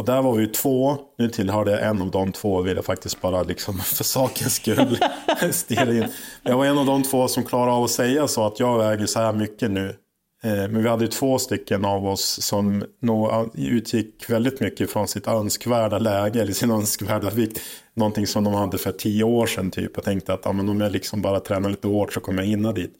Och 0.00 0.06
där 0.06 0.22
var 0.22 0.32
vi 0.32 0.40
ju 0.40 0.46
två. 0.46 0.96
Nu 1.18 1.28
tillhörde 1.28 1.70
jag 1.70 1.82
en 1.82 2.02
av 2.02 2.10
de 2.10 2.32
två 2.32 2.62
vill 2.62 2.76
jag 2.76 2.84
faktiskt 2.84 3.20
bara 3.20 3.42
liksom 3.42 3.78
för 3.78 4.04
sakens 4.04 4.54
skull 4.54 4.98
stela 5.50 5.92
in. 5.92 6.06
Jag 6.42 6.56
var 6.56 6.66
en 6.66 6.78
av 6.78 6.86
de 6.86 7.02
två 7.02 7.28
som 7.28 7.44
klarade 7.44 7.72
av 7.72 7.84
att 7.84 7.90
säga 7.90 8.28
så 8.28 8.46
att 8.46 8.60
jag 8.60 8.78
väger 8.78 9.06
så 9.06 9.20
här 9.20 9.32
mycket 9.32 9.70
nu. 9.70 9.96
Eh, 10.42 10.52
men 10.52 10.82
vi 10.82 10.88
hade 10.88 11.08
två 11.08 11.38
stycken 11.38 11.84
av 11.84 12.06
oss 12.06 12.42
som 12.42 12.84
nog 13.00 13.30
utgick 13.54 14.30
väldigt 14.30 14.60
mycket 14.60 14.90
från 14.90 15.08
sitt 15.08 15.26
önskvärda 15.26 15.98
läge 15.98 16.42
eller 16.42 16.52
sin 16.52 16.70
önskvärda 16.70 17.30
vikt. 17.30 17.60
Någonting 17.94 18.26
som 18.26 18.44
de 18.44 18.54
hade 18.54 18.78
för 18.78 18.92
tio 18.92 19.24
år 19.24 19.46
sedan 19.46 19.70
typ. 19.70 19.98
och 19.98 20.04
tänkte 20.04 20.32
att 20.32 20.40
ja, 20.44 20.52
men 20.52 20.68
om 20.68 20.80
jag 20.80 20.92
liksom 20.92 21.22
bara 21.22 21.40
tränar 21.40 21.70
lite 21.70 21.88
hårt 21.88 22.12
så 22.12 22.20
kommer 22.20 22.42
jag 22.42 22.48
hinna 22.48 22.72
dit. 22.72 22.94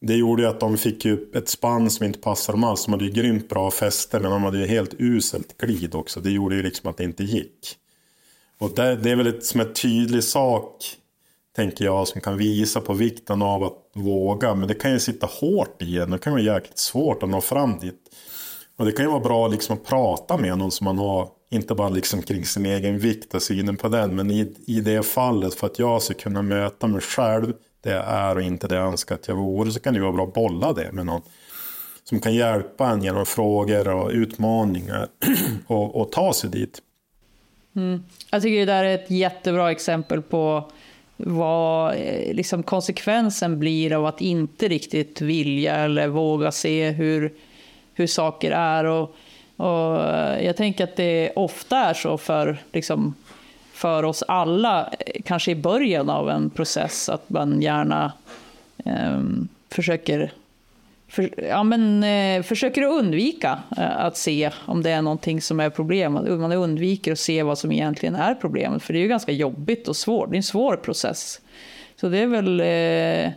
Det 0.00 0.14
gjorde 0.14 0.42
ju 0.42 0.48
att 0.48 0.60
de 0.60 0.78
fick 0.78 1.04
ju 1.04 1.30
ett 1.34 1.48
spann 1.48 1.90
som 1.90 2.06
inte 2.06 2.18
passade 2.18 2.56
dem 2.56 2.64
alls. 2.64 2.84
De 2.84 2.92
hade 2.92 3.04
ju 3.04 3.10
grymt 3.10 3.48
bra 3.48 3.70
fäste 3.70 4.20
men 4.20 4.30
de 4.30 4.42
hade 4.42 4.58
ju 4.58 4.66
helt 4.66 4.94
uselt 4.98 5.58
glid 5.58 5.94
också. 5.94 6.20
Det 6.20 6.30
gjorde 6.30 6.56
ju 6.56 6.62
liksom 6.62 6.90
att 6.90 6.96
det 6.96 7.04
inte 7.04 7.24
gick. 7.24 7.76
Och 8.58 8.70
det, 8.74 8.96
det 8.96 9.10
är 9.10 9.16
väl 9.16 9.26
ett, 9.26 9.44
som 9.44 9.60
en 9.60 9.72
tydlig 9.72 10.24
sak, 10.24 10.84
tänker 11.58 11.84
jag, 11.84 12.08
som 12.08 12.20
kan 12.20 12.36
visa 12.36 12.80
på 12.80 12.92
vikten 12.92 13.42
av 13.42 13.64
att 13.64 13.76
våga. 13.94 14.54
Men 14.54 14.68
det 14.68 14.74
kan 14.74 14.92
ju 14.92 15.00
sitta 15.00 15.26
hårt 15.26 15.82
i 15.82 15.98
en. 15.98 16.10
Det 16.10 16.18
kan 16.18 16.32
vara 16.32 16.42
jäkligt 16.42 16.78
svårt 16.78 17.22
att 17.22 17.28
nå 17.28 17.40
fram 17.40 17.78
dit. 17.78 18.00
Och 18.76 18.84
det 18.84 18.92
kan 18.92 19.04
ju 19.04 19.10
vara 19.10 19.20
bra 19.20 19.48
liksom 19.48 19.76
att 19.76 19.84
prata 19.84 20.36
med 20.36 20.58
någon 20.58 20.70
som 20.70 20.84
man 20.84 20.98
har, 20.98 21.28
inte 21.50 21.74
bara 21.74 21.88
liksom 21.88 22.22
kring 22.22 22.44
sin 22.44 22.66
egen 22.66 22.98
vikt 22.98 23.34
och 23.34 23.42
synen 23.42 23.76
på 23.76 23.88
den. 23.88 24.16
Men 24.16 24.30
i, 24.30 24.54
i 24.66 24.80
det 24.80 25.02
fallet 25.02 25.54
för 25.54 25.66
att 25.66 25.78
jag 25.78 26.02
ska 26.02 26.14
kunna 26.14 26.42
möta 26.42 26.86
mig 26.86 27.00
själv 27.00 27.52
det 27.82 27.90
jag 27.90 28.04
är 28.08 28.36
och 28.36 28.42
inte 28.42 28.68
det 28.68 28.74
jag 28.74 28.86
önskar 28.86 29.14
att 29.14 29.28
jag 29.28 29.36
vore 29.36 29.70
så 29.70 29.80
kan 29.80 29.94
det 29.94 30.00
vara 30.00 30.12
bra 30.12 30.24
att 30.24 30.34
bolla 30.34 30.72
det 30.72 30.92
med 30.92 31.06
någon 31.06 31.22
som 32.04 32.20
kan 32.20 32.34
hjälpa 32.34 32.90
en 32.90 33.02
genom 33.02 33.26
frågor 33.26 33.88
och 33.88 34.10
utmaningar 34.10 35.08
och, 35.66 36.00
och 36.00 36.12
ta 36.12 36.32
sig 36.32 36.50
dit. 36.50 36.82
Mm. 37.76 38.02
Jag 38.30 38.42
tycker 38.42 38.58
det 38.58 38.72
där 38.72 38.84
är 38.84 38.94
ett 38.94 39.10
jättebra 39.10 39.70
exempel 39.70 40.22
på 40.22 40.70
vad 41.20 41.94
eh, 41.94 42.34
liksom 42.34 42.62
konsekvensen 42.62 43.58
blir 43.58 43.92
av 43.92 44.06
att 44.06 44.20
inte 44.20 44.68
riktigt 44.68 45.20
vilja 45.20 45.76
eller 45.76 46.08
våga 46.08 46.52
se 46.52 46.90
hur, 46.90 47.32
hur 47.94 48.06
saker 48.06 48.50
är. 48.50 48.84
Och, 48.84 49.16
och 49.56 50.04
eh, 50.04 50.44
jag 50.46 50.56
tänker 50.56 50.84
att 50.84 50.96
det 50.96 51.32
ofta 51.36 51.78
är 51.78 51.94
så 51.94 52.18
för 52.18 52.58
liksom, 52.72 53.14
för 53.72 54.02
oss 54.02 54.22
alla, 54.28 54.88
eh, 55.06 55.22
kanske 55.24 55.50
i 55.50 55.56
början 55.56 56.10
av 56.10 56.30
en 56.30 56.50
process, 56.50 57.08
att 57.08 57.30
man 57.30 57.62
gärna 57.62 58.12
eh, 58.84 59.20
försöker 59.70 60.32
för, 61.08 61.44
ja, 61.48 61.62
men, 61.62 62.04
eh, 62.04 62.42
försöker 62.42 62.82
undvika 62.82 63.58
eh, 63.76 63.96
att 63.98 64.16
se 64.16 64.50
om 64.66 64.82
det 64.82 64.90
är 64.90 65.02
någonting 65.02 65.40
som 65.40 65.60
är 65.60 65.70
problemet. 65.70 66.38
Man 66.38 66.52
undviker 66.52 67.12
att 67.12 67.18
se 67.18 67.42
vad 67.42 67.58
som 67.58 67.72
egentligen 67.72 68.14
är 68.14 68.34
problemet, 68.34 68.82
för 68.82 68.92
det 68.92 68.98
är 68.98 69.02
ju 69.02 69.08
ganska 69.08 69.32
jobbigt 69.32 69.88
och 69.88 69.96
svårt. 69.96 70.30
Det 70.30 70.34
är 70.34 70.36
en 70.36 70.42
svår 70.42 70.76
process. 70.76 71.40
Så 71.96 72.08
det 72.08 72.18
är 72.18 72.26
väl, 72.26 72.60
eh, 72.60 73.32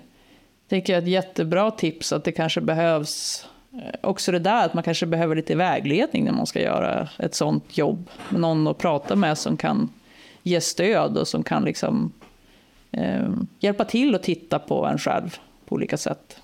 tänker 0.70 0.94
jag, 0.94 1.04
ett 1.04 1.10
jättebra 1.10 1.72
tips 1.72 2.14
att 2.14 2.24
det 2.24 2.32
kanske 2.32 2.62
behövs 2.62 3.48
eh, 3.74 4.00
Också 4.02 4.32
det 4.32 4.40
där 4.40 4.66
att 4.66 4.74
man 4.74 4.84
kanske 4.84 5.06
behöver 5.06 5.36
lite 5.36 5.56
vägledning 5.56 6.26
när 6.26 6.32
man 6.32 6.48
ska 6.48 6.62
göra 6.62 7.10
ett 7.20 7.36
sånt 7.36 7.78
jobb. 7.78 8.10
Någon 8.30 8.68
att 8.68 8.78
prata 8.78 9.16
med 9.16 9.38
som 9.38 9.58
kan 9.58 9.90
ge 10.44 10.62
stöd 10.62 11.18
och 11.18 11.28
som 11.28 11.44
kan 11.44 11.64
liksom 11.64 12.12
eh, 12.92 13.30
hjälpa 13.60 13.86
till 13.86 14.16
att 14.16 14.24
titta 14.24 14.60
på 14.60 14.86
en 14.86 14.98
själv 14.98 15.38
på 15.66 15.76
olika 15.76 15.98
sätt. 15.98 16.41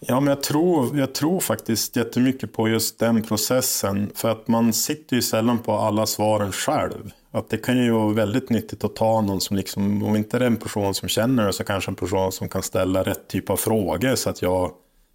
Ja, 0.00 0.20
men 0.20 0.28
jag 0.28 0.42
tror, 0.42 0.98
jag 0.98 1.14
tror 1.14 1.40
faktiskt 1.40 1.96
jättemycket 1.96 2.52
på 2.52 2.68
just 2.68 2.98
den 2.98 3.22
processen. 3.22 4.10
För 4.14 4.30
att 4.30 4.48
man 4.48 4.72
sitter 4.72 5.16
ju 5.16 5.22
sällan 5.22 5.58
på 5.58 5.72
alla 5.72 6.06
svaren 6.06 6.52
själv. 6.52 7.10
Att 7.30 7.50
det 7.50 7.56
kan 7.56 7.78
ju 7.78 7.90
vara 7.90 8.12
väldigt 8.12 8.50
nyttigt 8.50 8.84
att 8.84 8.96
ta 8.96 9.20
någon 9.20 9.40
som, 9.40 9.56
liksom, 9.56 10.02
om 10.02 10.16
inte 10.16 10.38
det 10.38 10.44
är 10.44 10.46
en 10.46 10.56
person 10.56 10.94
som 10.94 11.08
känner 11.08 11.46
det, 11.46 11.52
så 11.52 11.64
kanske 11.64 11.90
en 11.90 11.94
person 11.94 12.32
som 12.32 12.48
kan 12.48 12.62
ställa 12.62 13.02
rätt 13.02 13.28
typ 13.28 13.50
av 13.50 13.56
frågor 13.56 14.14
så 14.14 14.30
att 14.30 14.42
jag 14.42 14.70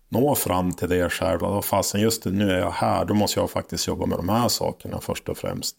når 0.09 0.35
fram 0.35 0.73
till 0.73 0.89
det 0.89 1.09
själv. 1.09 1.39
Vad 1.41 1.65
fasen, 1.65 2.01
just 2.01 2.23
det, 2.23 2.31
nu 2.31 2.51
är 2.51 2.59
jag 2.59 2.71
här, 2.71 3.05
då 3.05 3.13
måste 3.13 3.39
jag 3.39 3.49
faktiskt 3.49 3.87
jobba 3.87 4.05
med 4.05 4.17
de 4.17 4.29
här 4.29 4.47
sakerna 4.47 4.99
först 5.01 5.29
och 5.29 5.37
främst. 5.37 5.75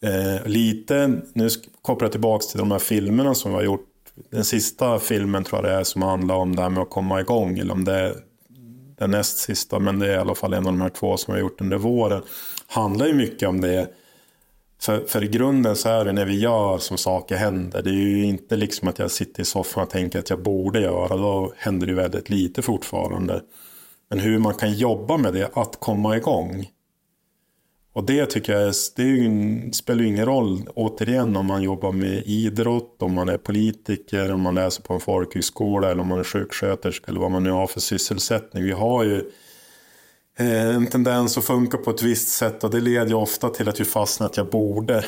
Eh, 0.00 0.46
lite, 0.46 1.20
nu 1.32 1.48
kopplar 1.82 2.06
jag 2.06 2.12
tillbaka 2.12 2.42
till 2.42 2.58
de 2.58 2.70
här 2.70 2.78
filmerna 2.78 3.34
som 3.34 3.50
vi 3.50 3.56
har 3.56 3.64
gjort. 3.64 3.97
Den 4.30 4.44
sista 4.44 4.98
filmen 4.98 5.44
tror 5.44 5.64
jag 5.64 5.72
det 5.72 5.80
är 5.80 5.84
som 5.84 6.02
handlar 6.02 6.34
om 6.34 6.56
det 6.56 6.62
här 6.62 6.70
med 6.70 6.82
att 6.82 6.90
komma 6.90 7.20
igång. 7.20 7.58
Eller 7.58 7.72
om 7.72 7.84
det 7.84 7.94
är 7.94 8.14
den 8.98 9.10
näst 9.10 9.38
sista, 9.38 9.78
men 9.78 9.98
det 9.98 10.06
är 10.06 10.12
i 10.12 10.16
alla 10.18 10.34
fall 10.34 10.52
en 10.52 10.66
av 10.66 10.72
de 10.72 10.80
här 10.80 10.88
två 10.88 11.16
som 11.16 11.34
vi 11.34 11.40
har 11.40 11.48
gjort 11.48 11.60
under 11.60 11.78
våren. 11.78 12.22
Handlar 12.66 13.06
ju 13.06 13.14
mycket 13.14 13.48
om 13.48 13.60
det. 13.60 13.88
För, 14.80 15.00
för 15.00 15.24
i 15.24 15.28
grunden 15.28 15.76
så 15.76 15.88
är 15.88 16.04
det 16.04 16.12
när 16.12 16.24
vi 16.24 16.38
gör 16.38 16.78
som 16.78 16.98
saker 16.98 17.36
händer. 17.36 17.82
Det 17.82 17.90
är 17.90 17.94
ju 17.94 18.24
inte 18.24 18.56
liksom 18.56 18.88
att 18.88 18.98
jag 18.98 19.10
sitter 19.10 19.42
i 19.42 19.44
soffan 19.44 19.82
och 19.82 19.90
tänker 19.90 20.18
att 20.18 20.30
jag 20.30 20.42
borde 20.42 20.80
göra. 20.80 21.16
Då 21.16 21.52
händer 21.56 21.86
det 21.86 21.90
ju 21.90 21.96
väldigt 21.96 22.30
lite 22.30 22.62
fortfarande. 22.62 23.42
Men 24.10 24.18
hur 24.18 24.38
man 24.38 24.54
kan 24.54 24.72
jobba 24.72 25.16
med 25.16 25.34
det, 25.34 25.50
att 25.54 25.80
komma 25.80 26.16
igång. 26.16 26.66
Och 27.98 28.04
det 28.04 28.26
tycker 28.26 28.52
jag 28.52 28.74
det 28.96 29.02
ju, 29.02 29.72
spelar 29.72 30.02
ju 30.02 30.08
ingen 30.08 30.26
roll, 30.26 30.68
återigen, 30.74 31.36
om 31.36 31.46
man 31.46 31.62
jobbar 31.62 31.92
med 31.92 32.22
idrott, 32.26 32.96
om 33.02 33.14
man 33.14 33.28
är 33.28 33.38
politiker, 33.38 34.32
om 34.32 34.40
man 34.40 34.54
läser 34.54 34.82
på 34.82 34.94
en 34.94 35.00
folkhögskola 35.00 35.90
eller 35.90 36.00
om 36.00 36.08
man 36.08 36.18
är 36.18 36.24
sjuksköterska 36.24 37.06
eller 37.08 37.20
vad 37.20 37.30
man 37.30 37.44
nu 37.44 37.50
har 37.50 37.66
för 37.66 37.80
sysselsättning. 37.80 38.64
Vi 38.64 38.72
har 38.72 39.04
ju 39.04 39.16
eh, 40.38 40.76
en 40.76 40.86
tendens 40.86 41.38
att 41.38 41.44
funka 41.44 41.78
på 41.78 41.90
ett 41.90 42.02
visst 42.02 42.28
sätt 42.28 42.64
och 42.64 42.70
det 42.70 42.80
leder 42.80 43.06
ju 43.06 43.14
ofta 43.14 43.48
till 43.48 43.68
att 43.68 43.80
vi 43.80 43.84
fastnar 43.84 44.26
att 44.26 44.36
jag 44.36 44.50
borde. 44.50 45.04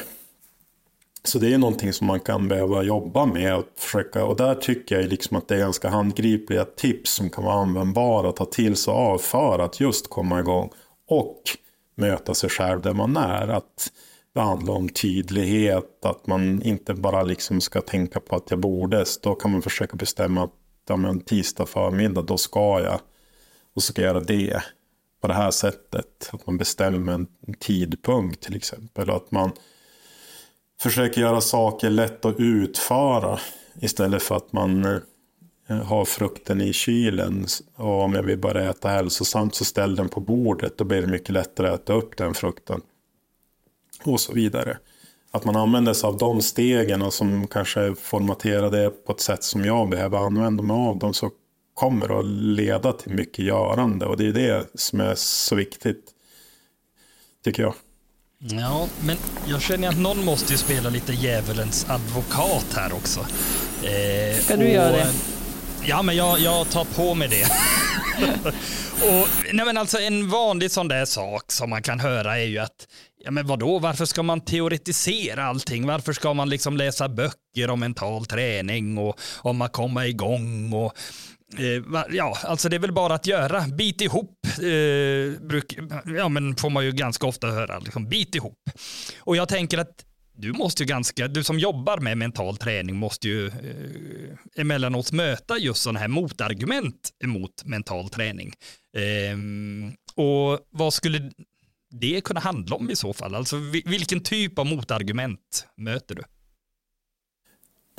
Så 1.24 1.38
det 1.38 1.55
är 1.55 1.59
någonting 1.59 1.92
som 1.92 2.07
man 2.07 2.20
kan 2.20 2.48
behöva 2.48 2.83
jobba 2.83 3.26
med 3.26 3.57
och 3.57 3.64
försöka. 3.76 4.24
Och 4.24 4.37
där 4.37 4.55
tycker 4.55 5.00
jag 5.00 5.09
liksom 5.09 5.37
att 5.37 5.48
det 5.48 5.55
är 5.55 5.59
ganska 5.59 5.88
handgripliga 5.88 6.64
tips 6.64 7.11
som 7.11 7.31
kan 7.31 7.44
vara 7.44 7.62
användbara 7.62 8.29
att 8.29 8.37
ta 8.37 8.44
till 8.44 8.76
sig 8.76 8.92
av 8.92 9.18
för 9.18 9.59
att 9.59 9.81
just 9.81 10.11
komma 10.11 10.40
igång. 10.40 10.70
Och 11.09 11.42
möta 11.94 12.35
sig 12.35 12.50
själv 12.50 12.81
där 12.81 12.92
man 12.92 13.16
är. 13.16 13.48
Att 13.48 13.92
det 14.35 14.40
handlar 14.40 14.74
om 14.74 14.88
tydlighet, 14.88 16.05
att 16.05 16.26
man 16.26 16.62
inte 16.62 16.94
bara 16.94 17.22
liksom 17.22 17.61
ska 17.61 17.81
tänka 17.81 18.20
på 18.20 18.37
att 18.37 18.50
jag 18.50 18.61
borde. 18.61 19.05
Då 19.22 19.35
kan 19.35 19.50
man 19.50 19.62
försöka 19.62 19.96
bestämma 19.96 20.44
att 20.44 20.55
ja, 20.88 20.96
men 20.96 21.20
tisdag 21.20 21.66
förmiddag, 21.66 22.22
då 22.22 22.37
ska 22.37 22.81
jag. 22.81 23.00
Och 23.74 23.83
så 23.83 23.92
ska 23.92 24.03
jag 24.03 24.09
göra 24.09 24.24
det 24.24 24.62
på 25.20 25.29
det 25.29 25.35
här 25.35 25.50
sättet. 25.50 26.31
Att 26.33 26.46
man 26.46 26.59
bestämmer 26.59 27.12
en 27.12 27.26
tidpunkt 27.59 28.42
till 28.42 28.57
exempel. 28.57 29.11
Och 29.11 29.16
att 29.16 29.31
man 29.31 29.53
försöker 30.81 31.20
göra 31.20 31.40
saker 31.40 31.90
lätt 31.90 32.24
att 32.24 32.40
utföra. 32.40 33.38
Istället 33.81 34.22
för 34.22 34.37
att 34.37 34.53
man 34.53 35.00
har 35.70 36.04
frukten 36.04 36.61
i 36.61 36.72
kylen. 36.72 37.46
Och 37.76 38.02
om 38.02 38.12
jag 38.12 38.22
vill 38.22 38.38
bara 38.38 38.70
äta 38.70 38.88
hälsosamt 38.88 39.54
så 39.54 39.64
ställ 39.64 39.96
den 39.96 40.09
på 40.09 40.20
bordet. 40.20 40.78
Då 40.78 40.85
blir 40.85 41.00
det 41.00 41.06
mycket 41.06 41.30
lättare 41.30 41.68
att 41.68 41.80
äta 41.80 41.92
upp 41.92 42.16
den 42.16 42.35
frukten. 42.35 42.80
Och 44.04 44.20
så 44.20 44.33
vidare. 44.33 44.78
Att 45.30 45.44
man 45.44 45.56
använder 45.56 45.92
sig 45.92 46.09
av 46.09 46.18
de 46.18 46.42
stegen 46.42 47.02
och 47.02 47.14
som 47.14 47.46
kanske 47.46 47.94
formaterar 47.94 48.70
det 48.70 48.90
på 48.90 49.12
ett 49.12 49.20
sätt 49.20 49.44
som 49.44 49.64
jag 49.64 49.88
behöver 49.88 50.18
använda 50.18 50.62
mig 50.62 50.76
av 50.76 50.98
dem. 50.98 51.14
Så 51.14 51.30
kommer 51.74 52.18
att 52.18 52.26
leda 52.26 52.92
till 52.92 53.12
mycket 53.12 53.44
görande. 53.44 54.06
Och 54.06 54.16
det 54.16 54.26
är 54.26 54.33
det 54.33 54.66
som 54.74 55.00
är 55.00 55.14
så 55.14 55.54
viktigt. 55.54 56.04
Tycker 57.44 57.62
jag. 57.62 57.74
Ja, 58.38 58.88
men 59.04 59.16
jag 59.46 59.62
känner 59.62 59.88
att 59.88 59.98
någon 59.98 60.24
måste 60.24 60.52
ju 60.52 60.59
spela 60.59 60.90
lite 60.90 61.12
djävulens 61.12 61.87
advokat 61.90 62.66
här 62.76 62.92
också. 62.92 63.20
Eh, 63.83 64.40
Ska 64.40 64.56
du 64.56 64.64
och, 64.64 64.70
göra 64.70 64.92
det? 64.92 65.12
Ja, 65.87 66.03
men 66.03 66.16
jag, 66.16 66.40
jag 66.40 66.71
tar 66.71 66.85
på 66.85 67.14
mig 67.14 67.29
det. 67.29 67.45
och, 69.09 69.29
nej 69.53 69.66
men 69.66 69.77
alltså 69.77 69.99
en 69.99 70.29
vanlig 70.29 70.71
sån 70.71 70.88
där 70.88 71.05
sak 71.05 71.53
som 71.53 71.71
man 71.71 71.83
kan 71.83 72.01
höra 72.01 72.38
är 72.38 72.45
ju 72.45 72.59
att 72.59 72.87
Ja 73.25 73.31
men 73.31 73.47
vadå, 73.47 73.79
varför 73.79 74.05
ska 74.05 74.23
man 74.23 74.40
teoretisera 74.40 75.45
allting? 75.45 75.87
Varför 75.87 76.12
ska 76.12 76.35
man 76.35 76.49
liksom 76.49 76.77
läsa 76.77 77.09
böcker 77.09 77.71
om 77.71 77.81
mental 77.81 78.27
träning 78.27 78.99
och 78.99 79.21
om 79.37 79.62
att 79.62 79.73
komma 79.73 80.07
igång 80.07 80.73
och 80.73 80.93
Eh, 81.59 82.03
ja, 82.11 82.37
alltså 82.45 82.69
det 82.69 82.77
är 82.77 82.81
väl 82.81 82.93
bara 82.93 83.14
att 83.14 83.27
göra. 83.27 83.61
Bit 83.61 84.01
ihop, 84.01 84.47
eh, 84.47 85.40
bruk, 85.40 85.79
ja 86.16 86.29
men 86.29 86.57
får 86.57 86.71
man 86.71 86.85
ju 86.85 86.93
ganska 86.93 87.27
ofta 87.27 87.47
höra, 87.47 87.79
liksom, 87.79 88.09
bit 88.09 88.35
ihop. 88.35 88.59
Och 89.21 89.37
jag 89.37 89.49
tänker 89.49 89.79
att 89.79 90.05
du 90.40 90.53
måste 90.53 90.83
ju 90.83 90.87
ganska, 90.87 91.29
du 91.29 91.44
som 91.44 91.59
jobbar 91.59 91.98
med 91.98 92.18
mental 92.18 92.57
träning 92.57 92.96
måste 92.96 93.29
ju 93.29 93.46
eh, 93.46 94.61
emellanåt 94.61 95.12
möta 95.12 95.59
just 95.59 95.83
sådana 95.83 95.98
här 95.98 96.09
motargument 96.09 97.11
mot 97.24 97.64
mental 97.64 98.09
träning. 98.09 98.53
Eh, 98.96 99.38
och 100.24 100.59
vad 100.70 100.94
skulle 100.94 101.31
det 101.90 102.20
kunna 102.24 102.40
handla 102.40 102.76
om 102.76 102.90
i 102.90 102.96
så 102.96 103.12
fall? 103.12 103.35
Alltså 103.35 103.57
vilken 103.85 104.20
typ 104.20 104.59
av 104.59 104.66
motargument 104.66 105.66
möter 105.76 106.14
du? 106.14 106.22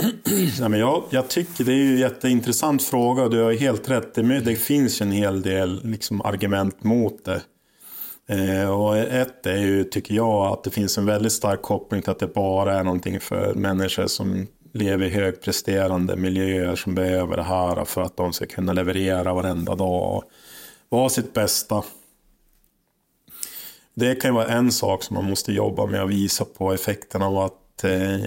Nej, 0.59 0.69
men 0.69 0.79
jag, 0.79 1.03
jag 1.09 1.29
tycker 1.29 1.63
det 1.63 1.73
är 1.73 1.91
en 1.91 1.97
jätteintressant 1.97 2.83
fråga 2.83 3.23
och 3.23 3.29
du 3.29 3.39
har 3.39 3.53
helt 3.53 3.89
rätt. 3.89 4.13
Det, 4.13 4.39
det 4.39 4.55
finns 4.55 5.01
en 5.01 5.11
hel 5.11 5.41
del 5.41 5.85
liksom, 5.85 6.21
argument 6.21 6.83
mot 6.83 7.25
det. 7.25 7.41
Eh, 8.29 8.69
och 8.69 8.97
ett 8.97 9.45
är 9.45 9.57
ju, 9.57 9.83
tycker 9.83 10.15
jag, 10.15 10.53
att 10.53 10.63
det 10.63 10.69
finns 10.69 10.97
en 10.97 11.05
väldigt 11.05 11.31
stark 11.31 11.61
koppling 11.61 12.01
till 12.01 12.11
att 12.11 12.19
det 12.19 12.33
bara 12.33 12.79
är 12.79 12.83
någonting 12.83 13.19
för 13.19 13.53
människor 13.53 14.07
som 14.07 14.47
lever 14.73 15.05
i 15.05 15.09
högpresterande 15.09 16.15
miljöer 16.15 16.75
som 16.75 16.95
behöver 16.95 17.37
det 17.37 17.43
här 17.43 17.85
för 17.85 18.01
att 18.01 18.17
de 18.17 18.33
ska 18.33 18.45
kunna 18.45 18.73
leverera 18.73 19.33
varenda 19.33 19.75
dag 19.75 20.17
och 20.17 20.23
vara 20.89 21.09
sitt 21.09 21.33
bästa. 21.33 21.83
Det 23.93 24.15
kan 24.15 24.31
ju 24.31 24.35
vara 24.35 24.47
en 24.47 24.71
sak 24.71 25.03
som 25.03 25.13
man 25.13 25.29
måste 25.29 25.53
jobba 25.53 25.85
med 25.85 26.03
och 26.03 26.11
visa 26.11 26.45
på 26.45 26.73
effekten 26.73 27.21
av 27.21 27.37
att 27.37 27.83
eh, 27.83 28.25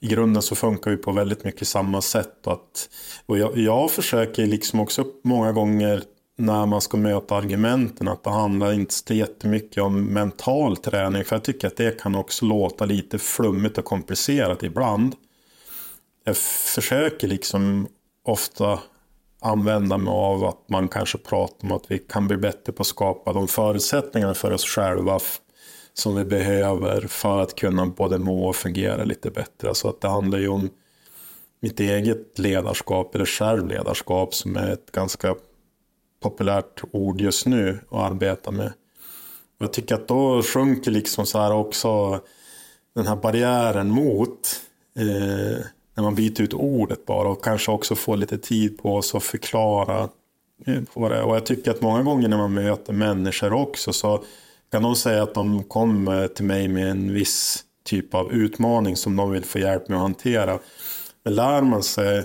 i 0.00 0.08
grunden 0.08 0.42
så 0.42 0.54
funkar 0.54 0.90
vi 0.90 0.96
på 0.96 1.12
väldigt 1.12 1.44
mycket 1.44 1.68
samma 1.68 2.02
sätt. 2.02 2.46
Och, 2.46 2.52
att, 2.52 2.88
och 3.26 3.38
jag, 3.38 3.58
jag 3.58 3.90
försöker 3.90 4.46
liksom 4.46 4.80
också 4.80 5.04
många 5.24 5.52
gånger 5.52 6.02
när 6.36 6.66
man 6.66 6.80
ska 6.80 6.96
möta 6.96 7.36
argumenten 7.36 8.08
att 8.08 8.24
det 8.24 8.30
handlar 8.30 8.72
inte 8.72 8.94
så 8.94 9.14
jättemycket 9.14 9.82
om 9.82 10.04
mental 10.04 10.76
träning. 10.76 11.24
För 11.24 11.36
jag 11.36 11.44
tycker 11.44 11.66
att 11.66 11.76
det 11.76 12.00
kan 12.00 12.14
också 12.14 12.44
låta 12.44 12.84
lite 12.84 13.18
flummigt 13.18 13.78
och 13.78 13.84
komplicerat 13.84 14.62
ibland. 14.62 15.14
Jag 16.24 16.36
försöker 16.36 17.28
liksom 17.28 17.88
ofta 18.24 18.78
använda 19.40 19.98
mig 19.98 20.12
av 20.12 20.44
att 20.44 20.68
man 20.68 20.88
kanske 20.88 21.18
pratar 21.18 21.68
om 21.68 21.72
att 21.72 21.90
vi 21.90 21.98
kan 21.98 22.28
bli 22.28 22.36
bättre 22.36 22.72
på 22.72 22.80
att 22.80 22.86
skapa 22.86 23.32
de 23.32 23.48
förutsättningarna 23.48 24.34
för 24.34 24.52
oss 24.52 24.64
själva 24.64 25.18
som 25.94 26.16
vi 26.16 26.24
behöver 26.24 27.00
för 27.00 27.40
att 27.40 27.54
kunna 27.54 27.86
både 27.86 28.18
må 28.18 28.48
och 28.48 28.56
fungera 28.56 29.04
lite 29.04 29.30
bättre. 29.30 29.74
Så 29.74 29.88
att 29.88 30.00
det 30.00 30.08
handlar 30.08 30.38
ju 30.38 30.48
om 30.48 30.70
mitt 31.60 31.80
eget 31.80 32.38
ledarskap 32.38 33.14
eller 33.14 33.26
självledarskap 33.26 34.34
som 34.34 34.56
är 34.56 34.72
ett 34.72 34.92
ganska 34.92 35.34
populärt 36.30 36.82
ord 36.92 37.20
just 37.20 37.46
nu 37.46 37.78
att 37.90 38.10
arbeta 38.10 38.50
med. 38.50 38.72
Jag 39.58 39.72
tycker 39.72 39.94
att 39.94 40.08
då 40.08 40.42
sjunker 40.42 40.90
liksom 40.90 41.26
så 41.26 41.38
här 41.38 41.52
också 41.52 42.20
den 42.94 43.06
här 43.06 43.16
barriären 43.16 43.90
mot 43.90 44.60
eh, 44.98 45.64
när 45.94 46.02
man 46.02 46.14
byter 46.14 46.40
ut 46.42 46.54
ordet 46.54 47.06
bara 47.06 47.28
och 47.28 47.44
kanske 47.44 47.70
också 47.72 47.94
får 47.94 48.16
lite 48.16 48.38
tid 48.38 48.78
på 48.78 49.02
sig 49.02 49.18
att 49.18 49.24
förklara 49.24 50.08
eh, 50.66 50.82
vad 50.94 51.10
det 51.10 51.16
är. 51.16 51.22
Och 51.22 51.36
jag 51.36 51.46
tycker 51.46 51.70
att 51.70 51.80
många 51.80 52.02
gånger 52.02 52.28
när 52.28 52.36
man 52.36 52.54
möter 52.54 52.92
människor 52.92 53.52
också 53.52 53.92
så 53.92 54.24
kan 54.72 54.82
de 54.82 54.96
säga 54.96 55.22
att 55.22 55.34
de 55.34 55.62
kommer 55.62 56.28
till 56.28 56.44
mig 56.44 56.68
med 56.68 56.90
en 56.90 57.12
viss 57.12 57.64
typ 57.84 58.14
av 58.14 58.32
utmaning 58.32 58.96
som 58.96 59.16
de 59.16 59.30
vill 59.30 59.44
få 59.44 59.58
hjälp 59.58 59.88
med 59.88 59.96
att 59.96 60.02
hantera. 60.02 60.58
Men 61.24 61.34
lär 61.34 61.62
man 61.62 61.82
sig, 61.82 62.24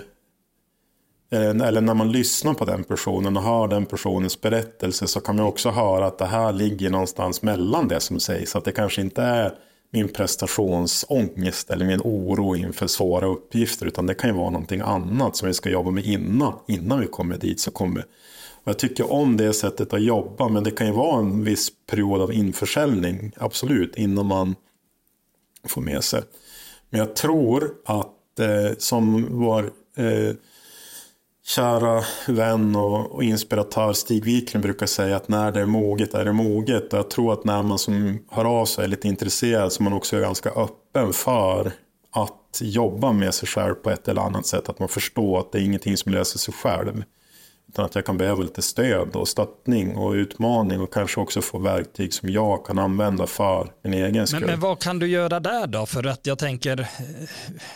Eh, 1.32 1.50
eller 1.50 1.82
när 1.82 1.94
man 1.94 2.12
lyssnar 2.12 2.54
på 2.54 2.66
den 2.66 2.84
personen 2.84 3.38
och 3.38 3.44
hör 3.44 3.68
den 3.68 3.86
personens 3.86 4.42
berättelse 4.42 5.08
så 5.08 5.20
kan 5.20 5.36
man 5.36 5.46
också 5.46 5.70
höra 5.70 6.06
att 6.06 6.18
det 6.18 6.26
här 6.26 6.52
ligger 6.52 6.90
någonstans 6.90 7.42
mellan 7.42 7.88
det 7.88 8.00
som 8.00 8.20
sägs. 8.20 8.56
Att 8.56 8.66
det 8.66 8.72
kanske 8.72 9.02
inte 9.02 9.22
är 9.22 9.54
min 9.92 10.10
prestationsångest 10.10 11.70
eller 11.70 11.86
min 11.86 12.02
oro 12.04 12.56
inför 12.56 12.88
svåra 12.88 13.28
uppgifter 13.28 13.86
utan 13.86 14.06
det 14.06 14.14
kan 14.14 14.30
ju 14.30 14.36
vara 14.36 14.50
någonting 14.50 14.82
annat 14.82 15.36
som 15.36 15.48
vi 15.48 15.54
ska 15.54 15.70
jobba 15.70 15.92
med 15.92 16.06
innan, 16.06 16.54
innan 16.68 17.00
vi 17.00 17.08
kommer 17.08 17.38
dit. 17.38 17.60
Så 17.60 17.72
kommer 17.72 18.06
jag 18.64 18.80
tycker 18.80 19.12
om 19.12 19.38
det 19.38 19.54
sättet 19.54 19.94
att 19.94 20.04
jobba, 20.04 20.48
men 20.48 20.64
det 20.64 20.72
kan 20.72 20.88
ju 20.88 20.94
vara 20.94 21.20
en 21.20 21.44
viss 21.44 21.70
period 21.90 22.22
av 22.22 22.34
införsäljning, 22.34 23.32
absolut, 23.38 23.98
innan 23.98 24.26
man 24.26 24.56
får 25.68 25.82
med 25.82 26.04
sig. 26.04 26.22
Men 26.90 27.00
jag 27.00 27.16
tror 27.16 27.74
att 27.86 28.40
eh, 28.40 28.78
som 28.78 29.28
var... 29.40 29.64
eh, 29.96 30.36
kära 31.46 32.04
vän 32.28 32.76
och, 32.76 33.12
och, 33.12 33.24
inspiratör 33.24 33.94
Stig 33.94 34.24
Wiklund 34.24 34.64
brukar 34.64 34.86
säga 34.86 35.16
att 35.16 35.28
när 35.28 35.52
det 35.52 35.62
är 35.62 35.66
moget 35.66 36.14
är 36.14 36.26
det 36.26 36.34
moget. 36.34 36.94
Och 36.94 37.00
jag 37.00 37.10
tror 37.10 37.34
att 37.34 37.44
när 37.44 37.64
man 37.64 37.80
som 37.80 38.20
hör 38.30 38.46
av 38.46 38.66
sig 38.66 38.84
är 38.84 38.88
lite 38.88 39.08
intresserad 39.08 39.72
så 39.72 39.82
är 39.82 39.84
man 39.84 39.94
också 39.94 40.20
ganska 40.20 40.50
öppen 40.50 41.14
för 41.14 41.72
att 42.12 42.62
jobba 42.62 43.12
med 43.12 43.34
sig 43.34 43.48
själv 43.48 43.74
på 43.74 43.90
ett 43.90 44.08
eller 44.08 44.22
annat 44.22 44.46
sätt. 44.46 44.70
Att 44.70 44.80
man 44.80 44.90
förstår 44.90 45.40
att 45.40 45.52
det 45.52 45.60
är 45.60 45.64
ingenting 45.64 45.98
som 45.98 46.12
löser 46.12 46.40
sig 46.40 46.54
själv. 46.54 47.04
Utan 47.72 47.86
att 47.86 47.96
jag 47.96 48.06
kan 48.06 48.18
behöva 48.18 48.44
lite 48.44 48.62
stöd 48.62 49.16
och 49.16 49.28
stöttning 49.28 49.96
och 49.96 50.12
utmaning 50.12 50.82
och 50.82 50.94
kanske 50.94 51.20
också 51.20 51.42
få 51.42 51.60
verktyg 51.60 52.14
som 52.14 52.30
jag 52.30 52.66
kan 52.66 52.80
använda 52.80 53.28
för 53.28 53.72
min 53.84 53.94
egen 53.94 54.28
skull. 54.28 54.40
Men, 54.40 54.50
men 54.50 54.60
vad 54.60 54.80
kan 54.80 55.00
du 55.00 55.08
göra 55.08 55.40
där 55.40 55.68
då? 55.68 55.86
För 55.86 56.08
att 56.08 56.28
jag 56.28 56.40
tänker, 56.40 56.80
eh, 56.80 56.88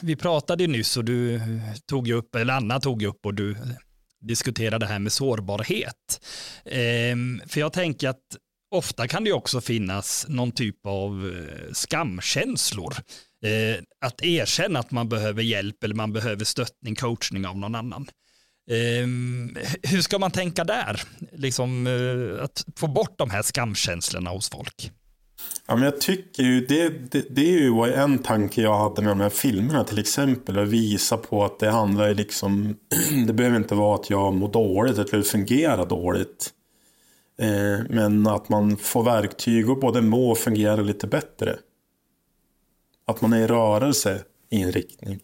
vi 0.02 0.16
pratade 0.16 0.68
nyss 0.68 0.98
och 0.98 1.06
du 1.06 1.42
tog 1.90 2.10
upp, 2.10 2.36
eller 2.36 2.54
Anna 2.54 2.80
tog 2.80 3.04
upp 3.04 3.26
och 3.26 3.34
du 3.34 3.58
diskuterade 4.22 4.86
det 4.86 4.92
här 4.92 5.00
med 5.00 5.12
sårbarhet. 5.12 6.26
Ehm, 6.66 7.42
för 7.48 7.60
jag 7.60 7.74
tänker 7.74 8.10
att 8.10 8.24
ofta 8.72 9.08
kan 9.08 9.24
det 9.24 9.34
också 9.34 9.62
finnas 9.62 10.26
någon 10.30 10.52
typ 10.52 10.86
av 10.86 11.34
eh, 11.36 11.74
skamkänslor. 11.74 12.96
Eh, 13.46 13.84
att 14.06 14.22
erkänna 14.24 14.80
att 14.80 14.92
man 14.92 15.10
behöver 15.10 15.44
hjälp 15.44 15.84
eller 15.84 15.96
man 15.96 16.14
behöver 16.14 16.46
stöttning, 16.46 16.96
coachning 16.96 17.48
av 17.48 17.58
någon 17.58 17.76
annan. 17.76 18.08
Ehm, 18.70 19.58
hur 19.84 20.02
ska 20.02 20.20
man 20.20 20.32
tänka 20.32 20.64
där? 20.64 21.02
Liksom, 21.32 21.88
eh, 21.88 22.44
att 22.44 22.66
få 22.76 22.88
bort 22.88 23.18
de 23.18 23.30
här 23.30 23.42
skamkänslorna 23.42 24.30
hos 24.30 24.50
folk. 24.50 24.92
Ja, 25.68 25.76
men 25.76 25.84
jag 25.84 26.02
tycker 26.02 26.44
ju, 26.44 26.66
det, 26.66 26.90
det, 27.12 27.26
det 27.30 27.42
är 27.42 27.60
ju 27.60 27.94
en 27.94 28.20
tanke 28.20 28.62
jag 28.62 28.78
hade 28.78 29.02
med 29.02 29.12
de 29.12 29.20
här 29.20 29.30
filmerna 29.30 29.84
till 29.84 30.00
exempel. 30.00 30.60
Att 30.60 30.68
visa 30.68 31.18
på 31.18 31.46
att 31.46 31.60
det 31.60 31.70
handlar 31.70 32.14
liksom, 32.14 32.76
det 33.28 33.34
behöver 33.34 33.58
inte 33.58 33.76
vara 33.76 33.96
att 33.96 34.10
jag 34.10 34.34
mår 34.34 34.52
dåligt 34.52 35.14
eller 35.14 35.24
fungerar 35.24 35.86
dåligt. 35.86 36.52
Eh, 37.40 37.86
men 37.90 38.28
att 38.28 38.50
man 38.50 38.78
får 38.78 39.04
verktyg 39.04 39.70
och 39.70 39.80
både 39.80 40.02
må 40.02 40.32
och 40.32 40.38
fungera 40.38 40.76
lite 40.76 41.08
bättre. 41.08 41.58
Att 43.08 43.22
man 43.22 43.34
är 43.34 43.42
i 43.42 43.48
rörelse 43.48 44.24
inriktning. 44.50 45.20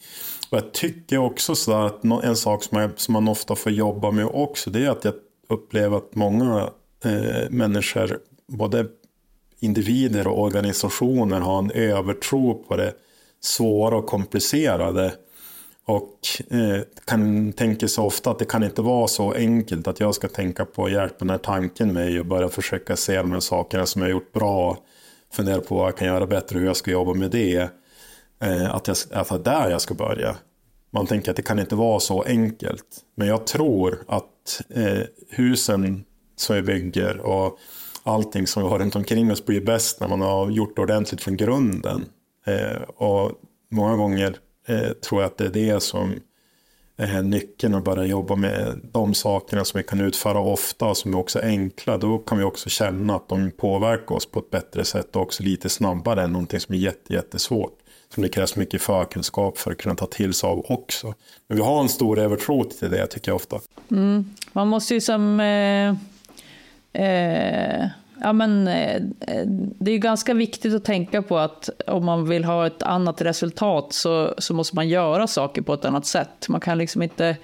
Och 0.49 0.57
jag 0.57 0.73
tycker 0.73 1.17
också 1.17 1.55
så 1.55 1.73
att 1.73 2.03
en 2.03 2.35
sak 2.35 2.63
som, 2.63 2.77
jag, 2.77 2.91
som 2.95 3.13
man 3.13 3.27
ofta 3.27 3.55
får 3.55 3.71
jobba 3.71 4.11
med 4.11 4.25
också 4.25 4.69
det 4.69 4.85
är 4.85 4.89
att 4.89 5.05
jag 5.05 5.13
upplever 5.49 5.97
att 5.97 6.15
många 6.15 6.69
eh, 7.03 7.49
människor, 7.49 8.19
både 8.47 8.85
individer 9.59 10.27
och 10.27 10.41
organisationer 10.41 11.39
har 11.39 11.59
en 11.59 11.71
övertro 11.71 12.53
på 12.53 12.77
det 12.77 12.93
svåra 13.41 13.97
och 13.97 14.05
komplicerade. 14.05 15.13
Och 15.85 16.19
eh, 16.49 16.81
kan 17.05 17.53
tänka 17.53 17.87
sig 17.87 18.03
ofta 18.03 18.31
att 18.31 18.39
det 18.39 18.45
kan 18.45 18.63
inte 18.63 18.81
vara 18.81 19.07
så 19.07 19.33
enkelt 19.33 19.87
att 19.87 19.99
jag 19.99 20.15
ska 20.15 20.27
tänka 20.27 20.65
på 20.65 20.85
att 20.85 20.91
hjälpa 20.91 21.15
den 21.19 21.29
här 21.29 21.37
tanken 21.37 21.93
mig 21.93 22.19
och 22.19 22.25
börja 22.25 22.49
försöka 22.49 22.95
se 22.95 23.17
de 23.17 23.31
här 23.31 23.39
sakerna 23.39 23.85
som 23.85 24.01
jag 24.01 24.09
har 24.09 24.11
gjort 24.11 24.33
bra. 24.33 24.77
Fundera 25.33 25.61
på 25.61 25.75
vad 25.75 25.87
jag 25.87 25.97
kan 25.97 26.07
göra 26.07 26.27
bättre, 26.27 26.59
hur 26.59 26.65
jag 26.65 26.75
ska 26.75 26.91
jobba 26.91 27.13
med 27.13 27.31
det. 27.31 27.69
Eh, 28.41 28.75
att, 28.75 28.87
jag, 28.87 28.97
att 29.11 29.29
det 29.29 29.35
är 29.35 29.39
där 29.39 29.69
jag 29.69 29.81
ska 29.81 29.93
börja. 29.93 30.35
Man 30.93 31.07
tänker 31.07 31.31
att 31.31 31.37
det 31.37 31.43
kan 31.43 31.59
inte 31.59 31.75
vara 31.75 31.99
så 31.99 32.21
enkelt. 32.21 32.85
Men 33.15 33.27
jag 33.27 33.47
tror 33.47 34.03
att 34.07 34.61
eh, 34.69 35.03
husen 35.29 36.05
som 36.35 36.55
vi 36.55 36.61
bygger 36.61 37.17
och 37.17 37.59
allting 38.03 38.47
som 38.47 38.63
vi 38.63 38.69
har 38.69 38.79
runt 38.79 38.95
omkring 38.95 39.31
oss 39.31 39.45
blir 39.45 39.61
bäst 39.61 39.99
när 39.99 40.07
man 40.07 40.21
har 40.21 40.49
gjort 40.49 40.75
det 40.75 40.81
ordentligt 40.81 41.21
från 41.21 41.37
grunden. 41.37 42.05
Eh, 42.45 42.81
och 42.81 43.31
många 43.71 43.95
gånger 43.95 44.37
eh, 44.67 44.89
tror 44.89 45.21
jag 45.21 45.27
att 45.27 45.37
det 45.37 45.45
är 45.45 45.49
det 45.49 45.79
som 45.79 46.13
är 46.97 47.21
nyckeln 47.21 47.75
att 47.75 47.83
börja 47.83 48.05
jobba 48.05 48.35
med 48.35 48.79
de 48.93 49.13
sakerna 49.13 49.65
som 49.65 49.77
vi 49.77 49.83
kan 49.83 50.01
utföra 50.01 50.39
ofta 50.39 50.85
och 50.85 50.97
som 50.97 51.13
är 51.13 51.17
också 51.17 51.39
enkla. 51.39 51.97
Då 51.97 52.17
kan 52.17 52.37
vi 52.37 52.43
också 52.43 52.69
känna 52.69 53.15
att 53.15 53.29
de 53.29 53.51
påverkar 53.51 54.15
oss 54.15 54.25
på 54.25 54.39
ett 54.39 54.49
bättre 54.49 54.85
sätt 54.85 55.15
och 55.15 55.21
också 55.21 55.43
lite 55.43 55.69
snabbare 55.69 56.23
än 56.23 56.31
någonting 56.31 56.59
som 56.59 56.75
är 56.75 56.93
jättesvårt 57.09 57.80
som 58.13 58.23
det 58.23 58.29
krävs 58.29 58.55
mycket 58.55 58.81
förkunskap 58.81 59.57
för 59.57 59.71
att 59.71 59.77
kunna 59.77 59.95
ta 59.95 60.05
till 60.05 60.33
sig 60.33 60.47
av 60.47 60.65
också. 60.71 61.13
Men 61.47 61.57
vi 61.57 61.63
har 61.63 61.81
en 61.81 61.89
stor 61.89 62.19
övertro 62.19 62.63
till 62.63 62.91
det 62.91 63.07
tycker 63.07 63.31
jag 63.31 63.35
ofta. 63.35 63.59
Mm. 63.91 64.25
Man 64.53 64.67
måste 64.67 64.93
ju 64.93 65.01
som... 65.01 65.39
Eh, 65.39 65.95
eh, 67.03 67.87
ja, 68.21 68.33
men, 68.33 68.67
eh, 68.67 69.01
det 69.55 69.91
är 69.91 69.93
ju 69.93 69.99
ganska 69.99 70.33
viktigt 70.33 70.73
att 70.73 70.85
tänka 70.85 71.21
på 71.21 71.37
att 71.37 71.69
om 71.87 72.05
man 72.05 72.29
vill 72.29 72.43
ha 72.43 72.67
ett 72.67 72.83
annat 72.83 73.21
resultat 73.21 73.93
så, 73.93 74.35
så 74.37 74.53
måste 74.53 74.75
man 74.75 74.89
göra 74.89 75.27
saker 75.27 75.61
på 75.61 75.73
ett 75.73 75.85
annat 75.85 76.05
sätt. 76.05 76.49
Man 76.49 76.61
kan 76.61 76.77
liksom 76.77 77.01
inte 77.01 77.37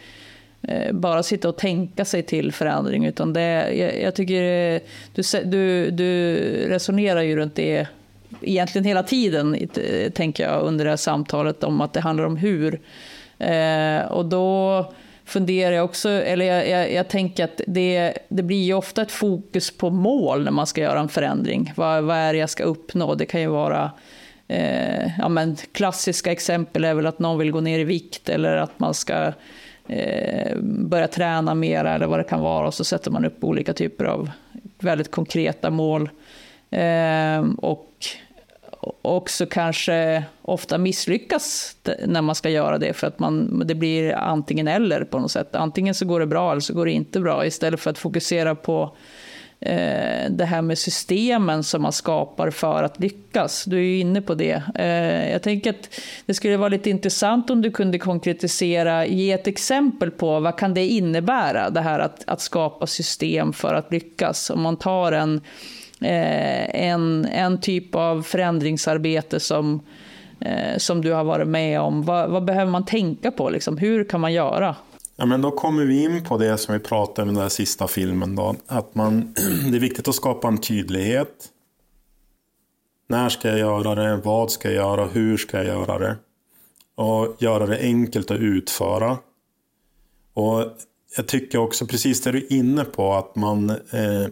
eh, 0.62 0.93
bara 0.93 1.23
sitta 1.23 1.49
och 1.49 1.58
tänka 1.58 2.06
sig 2.06 2.23
till 2.23 2.51
förändring. 2.51 3.06
Utan 3.06 3.34
det, 3.34 3.75
jag, 3.75 4.01
jag 4.01 4.15
tycker 4.15 4.43
eh, 4.43 4.82
du, 5.13 5.23
du, 5.43 5.91
du 5.91 6.36
resonerar 6.69 7.21
ju 7.21 7.36
runt 7.36 7.56
det 7.56 7.88
egentligen 8.41 8.85
hela 8.85 9.03
tiden, 9.03 9.55
eh, 9.55 10.11
tänker 10.11 10.43
jag, 10.43 10.61
under 10.61 10.85
det 10.85 10.91
här 10.91 10.97
samtalet 10.97 11.63
om 11.63 11.81
att 11.81 11.93
det 11.93 11.99
handlar 11.99 12.25
om 12.25 12.37
hur. 12.37 12.79
Eh, 13.39 14.01
och 14.01 14.25
då 14.25 14.85
funderar 15.25 15.75
jag 15.75 15.85
också, 15.85 16.09
eller 16.09 16.45
jag, 16.45 16.69
jag, 16.69 16.93
jag, 16.93 17.07
tänker 17.07 17.43
att 17.43 17.61
det, 17.67 18.13
det 18.29 18.43
blir 18.43 18.63
ju 18.63 18.73
ofta 18.73 19.01
ett 19.01 19.11
fokus 19.11 19.77
på 19.77 19.89
mål 19.89 20.43
när 20.43 20.51
man 20.51 20.67
ska 20.67 20.81
göra 20.81 20.99
en 20.99 21.09
förändring. 21.09 21.73
Vad, 21.75 22.03
vad 22.03 22.17
är 22.17 22.33
det 22.33 22.39
jag 22.39 22.49
ska 22.49 22.63
uppnå? 22.63 23.15
Det 23.15 23.25
kan 23.25 23.41
ju 23.41 23.47
vara 23.47 23.91
eh, 24.47 25.19
ja, 25.19 25.29
men 25.29 25.55
klassiska 25.71 26.31
exempel 26.31 26.83
är 26.83 26.93
väl 26.93 27.05
att 27.05 27.19
någon 27.19 27.37
vill 27.37 27.51
gå 27.51 27.61
ner 27.61 27.79
i 27.79 27.83
vikt 27.83 28.29
eller 28.29 28.57
att 28.57 28.79
man 28.79 28.93
ska 28.93 29.33
eh, 29.87 30.57
börja 30.61 31.07
träna 31.07 31.55
mer 31.55 31.85
eller 31.85 32.07
vad 32.07 32.19
det 32.19 32.23
kan 32.23 32.41
vara. 32.41 32.67
Och 32.67 32.73
så 32.73 32.83
sätter 32.83 33.11
man 33.11 33.25
upp 33.25 33.43
olika 33.43 33.73
typer 33.73 34.05
av 34.05 34.31
väldigt 34.79 35.11
konkreta 35.11 35.69
mål. 35.69 36.09
Eh, 36.69 37.45
och 37.57 37.87
också 39.02 39.45
kanske 39.45 40.23
ofta 40.41 40.78
misslyckas 40.78 41.76
när 42.06 42.21
man 42.21 42.36
ska 42.36 42.50
göra 42.50 42.78
det 42.78 42.93
för 42.93 43.08
att 43.08 43.19
man, 43.19 43.63
det 43.65 43.76
blir 43.76 44.13
antingen 44.13 44.67
eller 44.67 45.04
på 45.04 45.19
något 45.19 45.32
sätt. 45.32 45.56
Antingen 45.56 45.95
så 45.95 46.06
går 46.06 46.19
det 46.19 46.28
bra 46.28 46.52
eller 46.52 46.62
så 46.62 46.73
går 46.73 46.86
det 46.86 46.91
inte 46.91 47.19
bra 47.19 47.45
istället 47.45 47.80
för 47.80 47.89
att 47.89 47.97
fokusera 47.97 48.56
på 48.56 48.95
eh, 49.60 50.30
det 50.30 50.45
här 50.45 50.62
med 50.62 50.78
systemen 50.78 51.63
som 51.63 51.82
man 51.82 51.91
skapar 51.91 52.50
för 52.52 52.84
att 52.84 53.00
lyckas. 53.00 53.65
Du 53.65 53.78
är 53.78 53.82
ju 53.82 54.00
inne 54.00 54.21
på 54.21 54.34
det. 54.34 54.63
Eh, 54.76 55.32
jag 55.32 55.41
tänker 55.43 55.69
att 55.69 55.89
det 56.26 56.34
skulle 56.34 56.58
vara 56.58 56.69
lite 56.69 56.89
intressant 56.89 57.50
om 57.50 57.62
du 57.62 57.71
kunde 57.71 58.00
konkretisera, 58.00 59.06
ge 59.06 59.32
ett 59.32 59.47
exempel 59.47 60.12
på 60.12 60.39
vad 60.39 60.58
kan 60.58 60.73
det 60.73 60.88
innebära, 60.88 61.69
det 61.69 61.82
här 61.82 62.00
att, 62.00 62.23
att 62.28 62.41
skapa 62.41 62.88
system 62.88 63.54
för 63.54 63.73
att 63.73 63.91
lyckas. 63.91 64.50
Om 64.50 64.62
man 64.62 64.78
tar 64.78 65.12
en 65.12 65.41
Eh, 66.01 66.86
en, 66.86 67.25
en 67.25 67.62
typ 67.62 67.95
av 67.95 68.21
förändringsarbete 68.21 69.39
som, 69.39 69.81
eh, 70.39 70.77
som 70.77 71.01
du 71.01 71.13
har 71.13 71.23
varit 71.23 71.47
med 71.47 71.81
om? 71.81 72.03
Vad, 72.03 72.29
vad 72.29 72.45
behöver 72.45 72.71
man 72.71 72.86
tänka 72.86 73.31
på? 73.31 73.49
Liksom? 73.49 73.77
Hur 73.77 74.03
kan 74.03 74.21
man 74.21 74.33
göra? 74.33 74.75
Ja, 75.15 75.25
men 75.25 75.41
då 75.41 75.51
kommer 75.51 75.86
vi 75.86 76.03
in 76.03 76.23
på 76.23 76.38
det 76.38 76.57
som 76.57 76.73
vi 76.73 76.79
pratade 76.79 77.21
om 77.21 77.29
i 77.29 77.33
den 77.33 77.41
här 77.41 77.49
sista 77.49 77.88
filmen. 77.88 78.36
Då. 78.36 78.55
Att 78.67 78.95
man, 78.95 79.33
det 79.71 79.77
är 79.77 79.79
viktigt 79.79 80.07
att 80.07 80.15
skapa 80.15 80.47
en 80.47 80.57
tydlighet. 80.57 81.49
När 83.10 83.29
ska 83.29 83.47
jag 83.47 83.60
göra 83.60 83.95
det? 83.95 84.15
Vad 84.15 84.51
ska 84.51 84.67
jag 84.67 84.75
göra? 84.75 85.05
Hur 85.05 85.38
ska 85.38 85.57
jag 85.57 85.65
göra 85.65 85.99
det? 85.99 86.15
Och 86.95 87.36
göra 87.39 87.65
det 87.65 87.79
enkelt 87.79 88.31
att 88.31 88.39
utföra. 88.39 89.17
Och 90.33 90.63
jag 91.17 91.27
tycker 91.27 91.57
också 91.57 91.86
precis 91.86 92.21
det 92.21 92.31
du 92.31 92.38
är 92.38 92.53
inne 92.53 92.83
på 92.83 93.13
att 93.13 93.36
man 93.36 93.69
eh, 93.69 94.27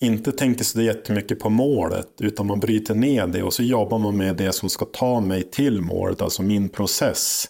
inte 0.00 0.32
tänker 0.32 0.64
så 0.64 0.82
jättemycket 0.82 1.40
på 1.40 1.50
målet 1.50 2.08
utan 2.20 2.46
man 2.46 2.60
bryter 2.60 2.94
ner 2.94 3.26
det 3.26 3.42
och 3.42 3.54
så 3.54 3.62
jobbar 3.62 3.98
man 3.98 4.16
med 4.16 4.36
det 4.36 4.52
som 4.52 4.68
ska 4.68 4.84
ta 4.84 5.20
mig 5.20 5.42
till 5.42 5.80
målet, 5.80 6.22
alltså 6.22 6.42
min 6.42 6.68
process. 6.68 7.48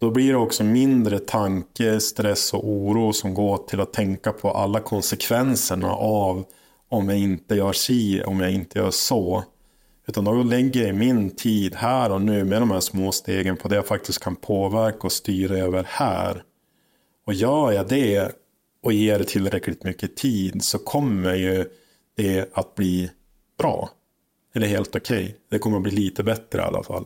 Då 0.00 0.10
blir 0.10 0.32
det 0.32 0.38
också 0.38 0.64
mindre 0.64 1.18
tanke, 1.18 2.00
stress 2.00 2.54
och 2.54 2.68
oro 2.68 3.12
som 3.12 3.34
går 3.34 3.56
till 3.56 3.80
att 3.80 3.92
tänka 3.92 4.32
på 4.32 4.50
alla 4.50 4.80
konsekvenserna 4.80 5.92
av 5.92 6.44
om 6.88 7.08
jag 7.08 7.18
inte 7.18 7.54
gör 7.54 7.72
si, 7.72 8.22
om 8.22 8.40
jag 8.40 8.52
inte 8.52 8.78
gör 8.78 8.90
så. 8.90 9.44
Utan 10.06 10.24
då 10.24 10.32
lägger 10.32 10.86
jag 10.86 10.96
min 10.96 11.30
tid 11.30 11.74
här 11.74 12.12
och 12.12 12.22
nu 12.22 12.44
med 12.44 12.62
de 12.62 12.70
här 12.70 12.80
små 12.80 13.12
stegen 13.12 13.56
på 13.56 13.68
det 13.68 13.76
jag 13.76 13.86
faktiskt 13.86 14.18
kan 14.18 14.36
påverka 14.36 14.98
och 15.00 15.12
styra 15.12 15.56
över 15.56 15.86
här. 15.88 16.42
Och 17.26 17.34
gör 17.34 17.72
jag 17.72 17.88
det 17.88 18.32
och 18.82 18.92
ger 18.92 19.24
tillräckligt 19.24 19.84
mycket 19.84 20.16
tid 20.16 20.64
så 20.64 20.78
kommer 20.78 21.34
ju 21.34 21.68
det 22.16 22.50
att 22.52 22.74
bli 22.74 23.10
bra. 23.58 23.90
Eller 24.54 24.66
helt 24.66 24.96
okej. 24.96 25.24
Okay. 25.24 25.34
Det 25.48 25.58
kommer 25.58 25.76
att 25.76 25.82
bli 25.82 25.92
lite 25.92 26.22
bättre 26.22 26.58
i 26.58 26.62
alla 26.62 26.82
fall. 26.82 27.04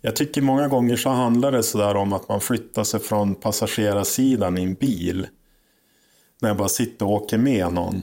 Jag 0.00 0.16
tycker 0.16 0.42
många 0.42 0.68
gånger 0.68 0.96
så 0.96 1.08
handlar 1.08 1.52
det 1.52 1.62
sådär 1.62 1.96
om 1.96 2.12
att 2.12 2.28
man 2.28 2.40
flyttar 2.40 2.84
sig 2.84 3.00
från 3.00 3.34
passagerarsidan 3.34 4.58
i 4.58 4.62
en 4.62 4.74
bil. 4.74 5.26
När 6.40 6.48
jag 6.48 6.56
bara 6.56 6.68
sitter 6.68 7.06
och 7.06 7.12
åker 7.12 7.38
med 7.38 7.72
någon. 7.72 8.02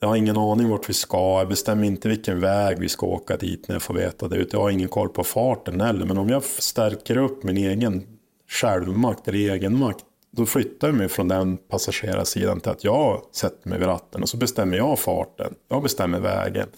Jag 0.00 0.08
har 0.08 0.16
ingen 0.16 0.36
aning 0.36 0.68
vart 0.68 0.88
vi 0.88 0.94
ska, 0.94 1.38
jag 1.38 1.48
bestämmer 1.48 1.84
inte 1.84 2.08
vilken 2.08 2.40
väg 2.40 2.78
vi 2.78 2.88
ska 2.88 3.06
åka 3.06 3.36
dit 3.36 3.68
när 3.68 3.74
jag 3.74 3.82
får 3.82 3.94
veta 3.94 4.28
det. 4.28 4.52
Jag 4.52 4.60
har 4.60 4.70
ingen 4.70 4.88
koll 4.88 5.08
på 5.08 5.24
farten 5.24 5.80
heller, 5.80 6.06
men 6.06 6.18
om 6.18 6.28
jag 6.28 6.44
stärker 6.44 7.16
upp 7.16 7.42
min 7.42 7.56
egen 7.56 8.06
självmakt 8.48 9.28
eller 9.28 9.38
egenmakt, 9.38 10.04
då 10.36 10.46
flyttar 10.46 10.88
jag 10.88 10.94
mig 10.94 11.08
från 11.08 11.28
den 11.28 11.56
passagerarsidan 11.56 12.60
till 12.60 12.70
att 12.70 12.84
jag 12.84 13.22
sätter 13.32 13.68
mig 13.68 13.78
vid 13.78 13.88
ratten 13.88 14.22
och 14.22 14.28
så 14.28 14.36
bestämmer 14.36 14.76
jag 14.76 14.98
farten. 14.98 15.54
Jag 15.68 15.82
bestämmer 15.82 16.20
vägen. 16.20 16.68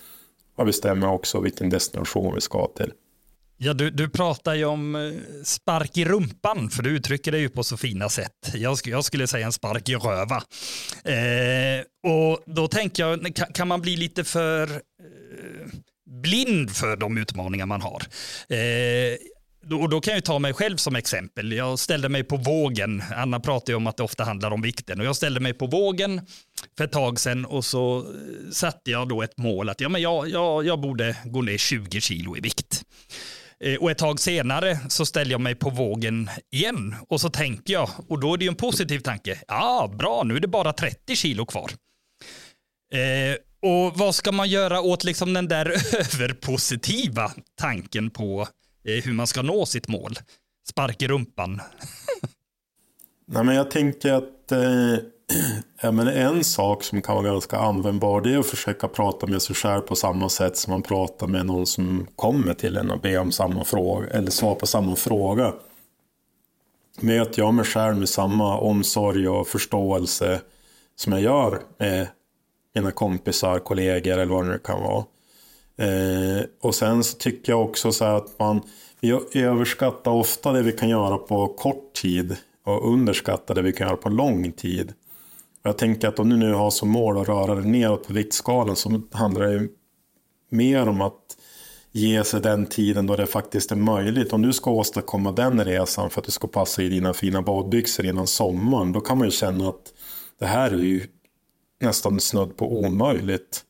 Jag 0.56 0.66
bestämmer 0.66 1.08
också 1.08 1.40
vilken 1.40 1.70
destination 1.70 2.34
vi 2.34 2.40
ska 2.40 2.66
till. 2.76 2.92
Ja, 3.62 3.72
du, 3.72 3.90
du 3.90 4.08
pratar 4.08 4.54
ju 4.54 4.64
om 4.64 4.94
eh, 4.94 5.12
spark 5.44 5.96
i 5.96 6.04
rumpan, 6.04 6.70
för 6.70 6.82
du 6.82 6.90
uttrycker 6.90 7.32
det 7.32 7.38
ju 7.38 7.48
på 7.48 7.64
så 7.64 7.76
fina 7.76 8.08
sätt. 8.08 8.32
Jag, 8.54 8.78
jag 8.84 9.04
skulle 9.04 9.26
säga 9.26 9.46
en 9.46 9.52
spark 9.52 9.88
i 9.88 9.94
röva. 9.94 10.42
Eh, 11.04 12.10
och 12.12 12.42
då 12.46 12.68
tänker 12.68 13.06
jag, 13.06 13.34
kan, 13.34 13.52
kan 13.52 13.68
man 13.68 13.80
bli 13.80 13.96
lite 13.96 14.24
för 14.24 14.70
eh, 14.70 15.68
blind 16.22 16.70
för 16.70 16.96
de 16.96 17.18
utmaningar 17.18 17.66
man 17.66 17.82
har? 17.82 18.02
Eh, 18.48 19.16
då, 19.62 19.87
då 19.87 20.01
kan 20.01 20.14
jag 20.14 20.25
ta 20.25 20.38
mig 20.38 20.53
själv 20.53 20.77
som 20.77 20.96
exempel. 20.96 21.53
Jag 21.53 21.79
ställde 21.79 22.09
mig 22.09 22.25
på 22.25 22.37
vågen. 22.37 23.03
Anna 23.16 23.40
pratar 23.40 23.73
ju 23.73 23.77
om 23.77 23.87
att 23.87 23.96
det 23.96 24.03
ofta 24.03 24.25
handlar 24.25 24.51
om 24.51 24.62
vikten 24.62 25.01
och 25.01 25.07
jag 25.07 25.16
ställde 25.16 25.40
mig 25.40 25.53
på 25.53 25.66
vågen 25.66 26.20
för 26.77 26.85
ett 26.85 26.92
tag 26.92 27.20
sedan 27.20 27.44
och 27.44 27.64
så 27.64 27.99
eh, 27.99 28.51
satte 28.53 28.90
jag 28.90 29.09
då 29.09 29.23
ett 29.23 29.38
mål 29.38 29.68
att 29.68 29.81
ja, 29.81 29.88
men 29.88 30.03
jag, 30.03 30.29
jag, 30.29 30.66
jag 30.66 30.81
borde 30.81 31.16
gå 31.25 31.42
ner 31.42 31.59
20 31.59 32.01
kilo 32.01 32.37
i 32.37 32.40
vikt. 32.40 32.83
Eh, 33.64 33.75
och 33.75 33.90
ett 33.90 33.99
tag 33.99 34.20
senare 34.20 34.79
så 34.88 35.07
ställer 35.07 35.31
jag 35.31 35.40
mig 35.40 35.55
på 35.55 35.70
vågen 35.70 36.31
igen 36.53 36.94
och 37.09 37.20
så 37.20 37.31
tänker 37.31 37.73
jag, 37.73 37.90
och 38.09 38.20
då 38.20 38.35
är 38.35 38.38
det 38.38 38.44
ju 38.44 38.49
en 38.49 38.57
positiv 38.57 38.99
tanke, 38.99 39.42
ja 39.49 39.94
bra, 39.99 40.23
nu 40.25 40.37
är 40.37 40.40
det 40.40 40.49
bara 40.49 40.73
30 40.73 41.16
kilo 41.16 41.46
kvar. 41.46 41.70
Eh, 42.92 43.37
och 43.62 43.99
vad 43.99 44.14
ska 44.14 44.33
man 44.33 44.49
göra 44.49 44.81
åt 44.81 45.05
liksom 45.05 45.33
den 45.33 45.49
där 45.49 45.66
överpositiva 45.94 47.33
tanken 47.61 48.11
på 48.11 48.49
hur 48.85 49.12
man 49.12 49.27
ska 49.27 49.43
nå 49.43 49.66
sitt 49.66 49.88
mål? 49.88 50.19
Spark 50.69 51.03
i 51.03 51.09
rumpan. 51.09 51.61
Nej, 53.27 53.45
men 53.45 53.55
jag 53.55 53.71
tänker 53.71 54.12
att 54.12 54.53
eh, 54.53 54.95
ja, 55.83 55.93
men 55.93 56.09
en 56.09 56.45
sak 56.45 56.83
som 56.83 57.03
kan 57.03 57.14
vara 57.16 57.27
ganska 57.27 57.57
användbar 57.57 58.21
det 58.21 58.35
är 58.35 58.38
att 58.38 58.47
försöka 58.47 58.88
prata 58.88 59.27
med 59.27 59.43
sig 59.43 59.57
själv 59.57 59.81
på 59.81 59.97
samma 59.97 60.29
sätt 60.29 60.57
som 60.57 60.71
man 60.71 60.83
pratar 60.83 61.27
med 61.27 61.47
någon 61.47 61.66
som 61.66 62.07
kommer 62.16 62.55
till 62.55 62.77
en 62.77 62.90
och 62.90 63.01
ber 63.01 63.19
om 63.19 63.33
samma 63.33 63.64
fråga 63.64 64.09
eller 64.09 64.31
svar 64.31 64.55
på 64.55 64.66
samma 64.66 64.97
fråga. 64.97 65.55
Möter 67.01 67.43
jag 67.43 67.55
mig 67.55 67.64
själv 67.64 67.97
med 67.97 68.09
samma 68.09 68.59
omsorg 68.59 69.29
och 69.29 69.49
förståelse 69.49 70.40
som 70.97 71.12
jag 71.12 71.23
gör 71.23 71.62
med 71.79 72.09
mina 72.75 72.90
kompisar, 72.90 73.59
kollegor 73.59 74.12
eller 74.12 74.25
vad 74.27 74.45
det 74.45 74.51
nu 74.51 74.59
kan 74.59 74.83
vara. 74.83 75.05
Eh, 75.81 76.45
och 76.61 76.75
sen 76.75 77.05
så 77.05 77.16
tycker 77.16 77.53
jag 77.53 77.62
också 77.62 77.93
så 77.93 78.05
att 78.05 78.38
man 78.38 78.61
vi 79.01 79.40
överskattar 79.40 80.11
ofta 80.11 80.53
det 80.53 80.62
vi 80.62 80.73
kan 80.73 80.88
göra 80.88 81.19
på 81.19 81.49
kort 81.49 81.93
tid 81.93 82.37
och 82.64 82.93
underskattar 82.93 83.55
det 83.55 83.62
vi 83.62 83.73
kan 83.73 83.87
göra 83.87 83.97
på 83.97 84.09
lång 84.09 84.53
tid. 84.53 84.93
Jag 85.62 85.79
tänker 85.79 86.09
att 86.09 86.19
om 86.19 86.29
du 86.29 86.37
nu 86.37 86.53
har 86.53 86.71
som 86.71 86.88
mål 86.88 87.19
att 87.19 87.29
röra 87.29 87.55
dig 87.55 87.64
neråt 87.64 88.07
på 88.07 88.12
viktskalan 88.12 88.77
så 88.77 89.03
handlar 89.12 89.47
det 89.47 89.69
mer 90.51 90.88
om 90.88 91.01
att 91.01 91.37
ge 91.93 92.25
sig 92.25 92.40
den 92.40 92.66
tiden 92.66 93.07
då 93.07 93.16
det 93.16 93.27
faktiskt 93.27 93.73
är 93.73 93.77
möjligt. 93.77 94.33
Om 94.33 94.43
du 94.43 94.53
ska 94.53 94.71
åstadkomma 94.71 95.33
den 95.33 95.64
resan 95.64 96.11
för 96.11 96.21
att 96.21 96.27
du 96.27 96.33
ska 96.33 96.49
passa 96.49 96.83
i 96.83 96.88
dina 96.88 97.12
fina 97.12 97.43
badbyxor 97.43 98.07
innan 98.07 98.27
sommaren, 98.27 98.93
då 98.93 99.01
kan 99.01 99.19
man 99.19 99.27
ju 99.27 99.31
känna 99.31 99.69
att 99.69 99.93
det 100.38 100.47
här 100.47 100.71
är 100.71 100.79
ju 100.79 101.07
nästan 101.81 102.21
snudd 102.21 102.57
på 102.57 102.81
omöjligt. 102.81 103.64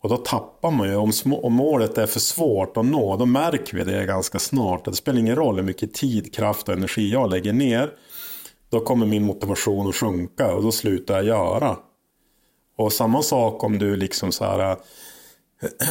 Och 0.00 0.08
då 0.08 0.16
tappar 0.16 0.70
man 0.70 0.88
ju, 0.88 0.96
om, 0.96 1.12
om 1.42 1.52
målet 1.52 1.98
är 1.98 2.06
för 2.06 2.20
svårt 2.20 2.76
att 2.76 2.84
nå, 2.84 3.16
då 3.16 3.26
märker 3.26 3.76
vi 3.76 3.84
det 3.84 4.06
ganska 4.06 4.38
snart. 4.38 4.84
Det 4.84 4.92
spelar 4.92 5.18
ingen 5.18 5.36
roll 5.36 5.56
hur 5.56 5.62
mycket 5.62 5.94
tid, 5.94 6.34
kraft 6.34 6.68
och 6.68 6.74
energi 6.74 7.12
jag 7.12 7.30
lägger 7.30 7.52
ner. 7.52 7.90
Då 8.70 8.80
kommer 8.80 9.06
min 9.06 9.24
motivation 9.24 9.88
att 9.88 9.94
sjunka 9.94 10.54
och 10.54 10.62
då 10.62 10.72
slutar 10.72 11.14
jag 11.14 11.24
göra. 11.24 11.76
Och 12.76 12.92
samma 12.92 13.22
sak 13.22 13.64
om 13.64 13.78
du 13.78 13.96
liksom 13.96 14.32
så 14.32 14.44
här 14.44 14.70
äh, 14.70 14.76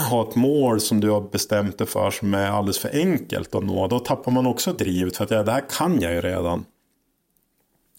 har 0.10 0.30
ett 0.30 0.36
mål 0.36 0.80
som 0.80 1.00
du 1.00 1.10
har 1.10 1.22
bestämt 1.22 1.78
dig 1.78 1.88
för 1.88 2.12
som 2.12 2.34
är 2.34 2.48
alldeles 2.48 2.80
för 2.80 2.90
enkelt 2.94 3.56
att 3.56 3.64
nå. 3.64 3.88
Då 3.88 4.00
tappar 4.00 4.32
man 4.32 4.48
också 4.48 4.74
drivet 4.74 5.18
för 5.18 5.24
att 5.24 5.32
ja, 5.32 5.44
det 5.44 5.52
här 5.52 5.66
kan 5.70 6.02
jag 6.02 6.14
ju 6.14 6.22
redan. 6.22 6.66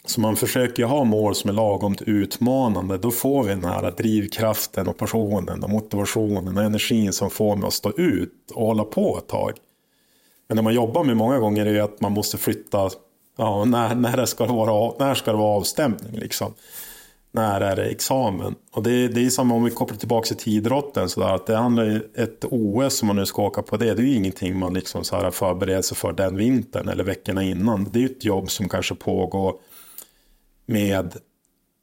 Så 0.04 0.20
man 0.20 0.36
försöker 0.36 0.84
ha 0.84 1.04
mål 1.04 1.34
som 1.34 1.50
är 1.50 1.54
lagom 1.54 1.96
utmanande. 2.00 2.98
Då 2.98 3.10
får 3.10 3.42
vi 3.42 3.48
den 3.48 3.64
här 3.64 3.90
drivkraften 3.90 4.88
och 4.88 4.96
passionen 4.96 5.64
och 5.64 5.70
motivationen 5.70 6.58
och 6.58 6.64
energin 6.64 7.12
som 7.12 7.30
får 7.30 7.56
mig 7.56 7.66
att 7.66 7.72
stå 7.72 7.90
ut 7.90 8.50
och 8.54 8.66
hålla 8.66 8.84
på 8.84 9.18
ett 9.18 9.28
tag. 9.28 9.52
Men 10.48 10.56
det 10.56 10.62
man 10.62 10.74
jobbar 10.74 11.04
med 11.04 11.16
många 11.16 11.38
gånger 11.38 11.66
är 11.66 11.82
att 11.82 12.00
man 12.00 12.12
måste 12.12 12.38
flytta 12.38 12.90
Ja, 13.40 13.64
när, 13.64 13.94
när, 13.94 14.24
ska 14.24 14.46
det 14.46 14.52
vara, 14.52 14.94
när 14.98 15.14
ska 15.14 15.30
det 15.30 15.38
vara 15.38 15.56
avstämning 15.56 16.12
liksom? 16.12 16.54
När 17.32 17.60
är 17.60 17.76
det 17.76 17.84
examen? 17.84 18.54
Och 18.72 18.82
det, 18.82 19.08
det 19.08 19.26
är 19.26 19.30
samma 19.30 19.54
om 19.54 19.64
vi 19.64 19.70
kopplar 19.70 19.98
tillbaka 19.98 20.34
till 20.34 20.52
idrotten. 20.56 21.08
Så 21.08 21.20
där, 21.20 21.34
att 21.34 21.46
det 21.46 21.56
handlar 21.56 21.84
ju 21.84 22.00
ett 22.14 22.44
OS 22.50 22.98
som 22.98 23.06
man 23.06 23.16
nu 23.16 23.26
ska 23.26 23.42
åka 23.42 23.62
på 23.62 23.76
det. 23.76 23.94
Det 23.94 24.02
är 24.02 24.06
ju 24.06 24.14
ingenting 24.14 24.58
man 24.58 24.74
liksom 24.74 25.04
så 25.04 25.16
här 25.16 25.30
förbereder 25.30 25.82
sig 25.82 25.96
för 25.96 26.12
den 26.12 26.36
vintern 26.36 26.88
eller 26.88 27.04
veckorna 27.04 27.42
innan. 27.42 27.88
Det 27.92 27.98
är 27.98 28.00
ju 28.00 28.06
ett 28.06 28.24
jobb 28.24 28.50
som 28.50 28.68
kanske 28.68 28.94
pågår 28.94 29.54
med 30.68 31.16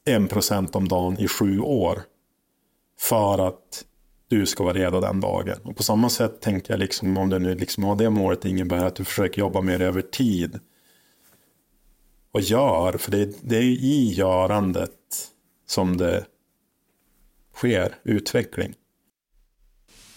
en 0.06 0.28
procent 0.28 0.76
om 0.76 0.88
dagen 0.88 1.20
i 1.20 1.28
sju 1.28 1.60
år. 1.60 2.02
För 3.00 3.48
att 3.48 3.86
du 4.28 4.46
ska 4.46 4.64
vara 4.64 4.74
redo 4.74 5.00
den 5.00 5.20
dagen. 5.20 5.58
Och 5.64 5.76
på 5.76 5.84
samma 5.84 6.10
sätt 6.10 6.42
tänker 6.42 6.74
jag 6.74 6.80
liksom 6.80 7.18
om 7.18 7.30
det 7.30 7.40
nu 7.40 7.56
liksom 7.56 7.84
har 7.84 7.96
det 7.96 8.10
målet 8.10 8.46
innebär 8.46 8.86
att 8.86 8.96
du 8.96 9.04
försöker 9.04 9.40
jobba 9.40 9.62
mer 9.62 9.82
över 9.82 10.02
tid 10.02 10.60
och 12.32 12.42
gör. 12.42 12.98
För 12.98 13.12
det, 13.12 13.36
det 13.42 13.58
är 13.58 13.62
i 13.64 14.14
görandet 14.14 15.32
som 15.66 15.98
det 15.98 16.26
sker 17.54 17.96
utveckling. 18.04 18.74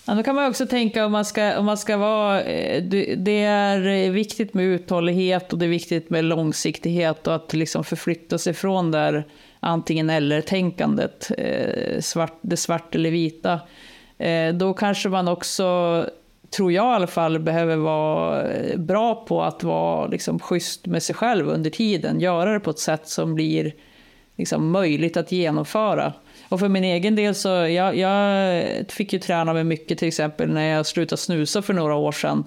Ja, 0.08 0.14
då 0.14 0.22
kan 0.22 0.34
man 0.34 0.48
också 0.48 0.66
tänka 0.66 1.06
om 1.06 1.12
man 1.12 1.24
ska, 1.24 1.58
om 1.58 1.64
man 1.64 1.78
ska 1.78 1.96
vara... 1.96 2.42
Eh, 2.42 2.82
det 3.16 3.42
är 3.42 3.86
eh, 3.86 4.10
viktigt 4.10 4.54
med 4.54 4.64
uthållighet 4.64 5.52
och 5.52 5.58
det 5.58 5.66
är 5.66 5.68
viktigt 5.70 6.10
med 6.10 6.24
långsiktighet 6.24 7.26
och 7.26 7.34
att 7.34 7.52
liksom 7.52 7.84
förflytta 7.84 8.38
sig 8.38 8.54
från 8.54 8.90
där 8.90 9.26
antingen 9.60 10.10
eller-tänkandet, 10.10 11.30
eh, 11.38 12.00
svart, 12.00 12.38
det 12.40 12.56
svart 12.56 12.94
eller 12.94 13.10
vita. 13.10 13.60
Då 14.54 14.74
kanske 14.74 15.08
man 15.08 15.28
också 15.28 16.04
tror 16.50 16.72
jag 16.72 16.92
i 16.92 16.94
alla 16.94 17.06
fall, 17.06 17.38
behöver 17.38 17.76
vara 17.76 18.46
bra 18.76 19.14
på 19.14 19.42
att 19.42 19.62
vara 19.62 20.06
liksom, 20.06 20.38
schysst 20.38 20.86
med 20.86 21.02
sig 21.02 21.14
själv 21.14 21.48
under 21.48 21.70
tiden. 21.70 22.20
Göra 22.20 22.52
det 22.52 22.60
på 22.60 22.70
ett 22.70 22.78
sätt 22.78 23.08
som 23.08 23.34
blir 23.34 23.74
liksom, 24.36 24.70
möjligt 24.70 25.16
att 25.16 25.32
genomföra. 25.32 26.12
Och 26.48 26.61
för 26.61 26.68
min 26.68 26.84
egen 26.84 27.16
del 27.16 27.34
så, 27.34 27.48
jag, 27.48 27.96
jag 27.96 28.64
fick 28.88 29.12
ju 29.12 29.18
träna 29.18 29.52
mig 29.52 29.64
mycket 29.64 29.98
till 29.98 30.08
exempel 30.08 30.48
när 30.50 30.68
jag 30.68 30.87
slutade 30.87 31.20
snusa 31.20 31.62
för 31.62 31.74
några 31.74 31.94
år 31.94 32.12
sedan. 32.12 32.44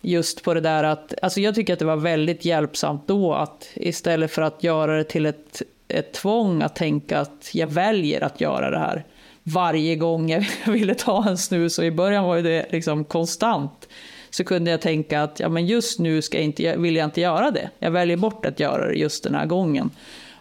Just 0.00 0.42
på 0.42 0.54
det 0.54 0.60
där 0.60 0.84
att, 0.84 1.14
alltså 1.22 1.40
jag 1.40 1.54
tycker 1.54 1.72
att 1.72 1.78
det 1.78 1.84
var 1.84 1.96
väldigt 1.96 2.44
hjälpsamt 2.44 3.08
då 3.08 3.34
att 3.34 3.68
istället 3.74 4.30
för 4.30 4.42
att 4.42 4.62
göra 4.62 4.96
det 4.96 5.04
till 5.04 5.26
ett, 5.26 5.62
ett 5.88 6.12
tvång 6.12 6.62
att 6.62 6.76
tänka 6.76 7.18
att 7.18 7.50
jag 7.52 7.66
väljer 7.66 8.24
att 8.24 8.40
göra 8.40 8.70
det 8.70 8.78
här 8.78 9.04
varje 9.42 9.96
gång 9.96 10.30
jag 10.30 10.44
ville 10.66 10.94
ta 10.94 11.28
en 11.28 11.38
snus 11.38 11.78
och 11.78 11.84
i 11.84 11.90
början 11.90 12.24
var 12.24 12.38
det 12.38 12.66
liksom 12.70 13.04
konstant. 13.04 13.88
Så 14.30 14.44
kunde 14.44 14.70
jag 14.70 14.80
tänka 14.80 15.22
att 15.22 15.40
ja, 15.40 15.48
men 15.48 15.66
just 15.66 15.98
nu 15.98 16.22
ska 16.22 16.38
jag 16.38 16.44
inte, 16.44 16.76
vill 16.76 16.96
jag 16.96 17.04
inte 17.04 17.20
göra 17.20 17.50
det. 17.50 17.70
Jag 17.78 17.90
väljer 17.90 18.16
bort 18.16 18.46
att 18.46 18.60
göra 18.60 18.86
det 18.86 18.94
just 18.94 19.24
den 19.24 19.34
här 19.34 19.46
gången. 19.46 19.90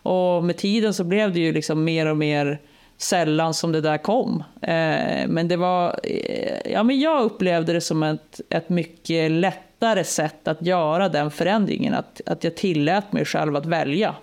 Och 0.01 0.43
med 0.43 0.57
tiden 0.57 0.93
så 0.93 1.03
blev 1.03 1.33
det 1.33 1.39
ju 1.39 1.51
liksom 1.51 1.83
mer 1.83 2.05
och 2.05 2.17
mer 2.17 2.59
sällan 3.01 3.53
som 3.53 3.71
det 3.71 3.81
där 3.81 3.97
kom. 3.97 4.43
Eh, 4.61 5.27
men 5.27 5.47
det 5.47 5.57
var, 5.57 5.99
eh, 6.03 6.71
ja 6.71 6.83
men 6.83 6.99
jag 6.99 7.23
upplevde 7.23 7.73
det 7.73 7.81
som 7.81 8.03
ett, 8.03 8.41
ett 8.49 8.69
mycket 8.69 9.31
lättare 9.31 10.03
sätt 10.03 10.47
att 10.47 10.61
göra 10.61 11.09
den 11.09 11.31
förändringen. 11.31 11.93
Att, 11.93 12.21
att 12.25 12.43
jag 12.43 12.55
tillät 12.55 13.11
mig 13.11 13.25
själv 13.25 13.55
att 13.55 13.65
välja. 13.65 14.15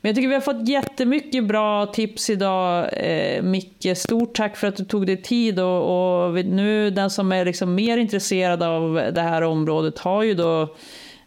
Men 0.00 0.08
jag 0.08 0.16
tycker 0.16 0.28
vi 0.28 0.34
har 0.34 0.40
fått 0.40 0.68
jättemycket 0.68 1.44
bra 1.44 1.86
tips 1.86 2.30
idag, 2.30 2.88
eh, 2.92 3.42
Micke. 3.42 3.96
Stort 3.96 4.34
tack 4.34 4.56
för 4.56 4.66
att 4.66 4.76
du 4.76 4.84
tog 4.84 5.06
dig 5.06 5.22
tid. 5.22 5.60
Och, 5.60 6.26
och 6.26 6.34
nu 6.44 6.90
den 6.90 7.10
som 7.10 7.32
är 7.32 7.44
liksom 7.44 7.74
mer 7.74 7.98
intresserad 7.98 8.62
av 8.62 8.94
det 9.14 9.20
här 9.20 9.42
området 9.42 9.98
har 9.98 10.22
ju 10.22 10.34
då 10.34 10.62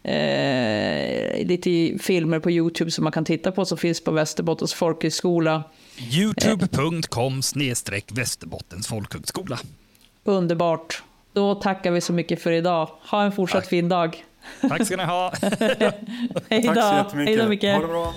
eh, 0.02 1.46
lite 1.46 1.98
filmer 1.98 2.38
på 2.38 2.50
Youtube 2.50 2.90
som 2.90 3.04
man 3.04 3.12
kan 3.12 3.24
titta 3.24 3.52
på 3.52 3.64
som 3.64 3.78
finns 3.78 4.04
på 4.04 4.10
Västerbottens 4.10 4.74
folkhögskola. 4.74 5.64
Youtube.com 6.12 7.42
snedstreck 7.42 8.04
Västerbottens 8.12 8.86
folkhögskola. 8.86 9.58
Underbart. 10.24 11.02
Då 11.32 11.54
tackar 11.54 11.90
vi 11.90 12.00
så 12.00 12.12
mycket 12.12 12.42
för 12.42 12.52
idag. 12.52 12.90
Ha 13.10 13.22
en 13.22 13.32
fortsatt 13.32 13.60
Tack. 13.62 13.70
fin 13.70 13.88
dag. 13.88 14.24
Tack 14.68 14.86
ska 14.86 14.96
ni 14.96 15.04
ha. 15.04 15.32
Hej 16.50 16.62
då. 16.62 16.74
Tack 16.74 16.90
så 16.90 16.96
jättemycket. 16.96 17.28
Hej 17.28 17.36
då, 17.36 17.48
Micke. 17.48 17.62
Ha 17.62 17.80
det 17.80 17.86
bra. 17.86 18.14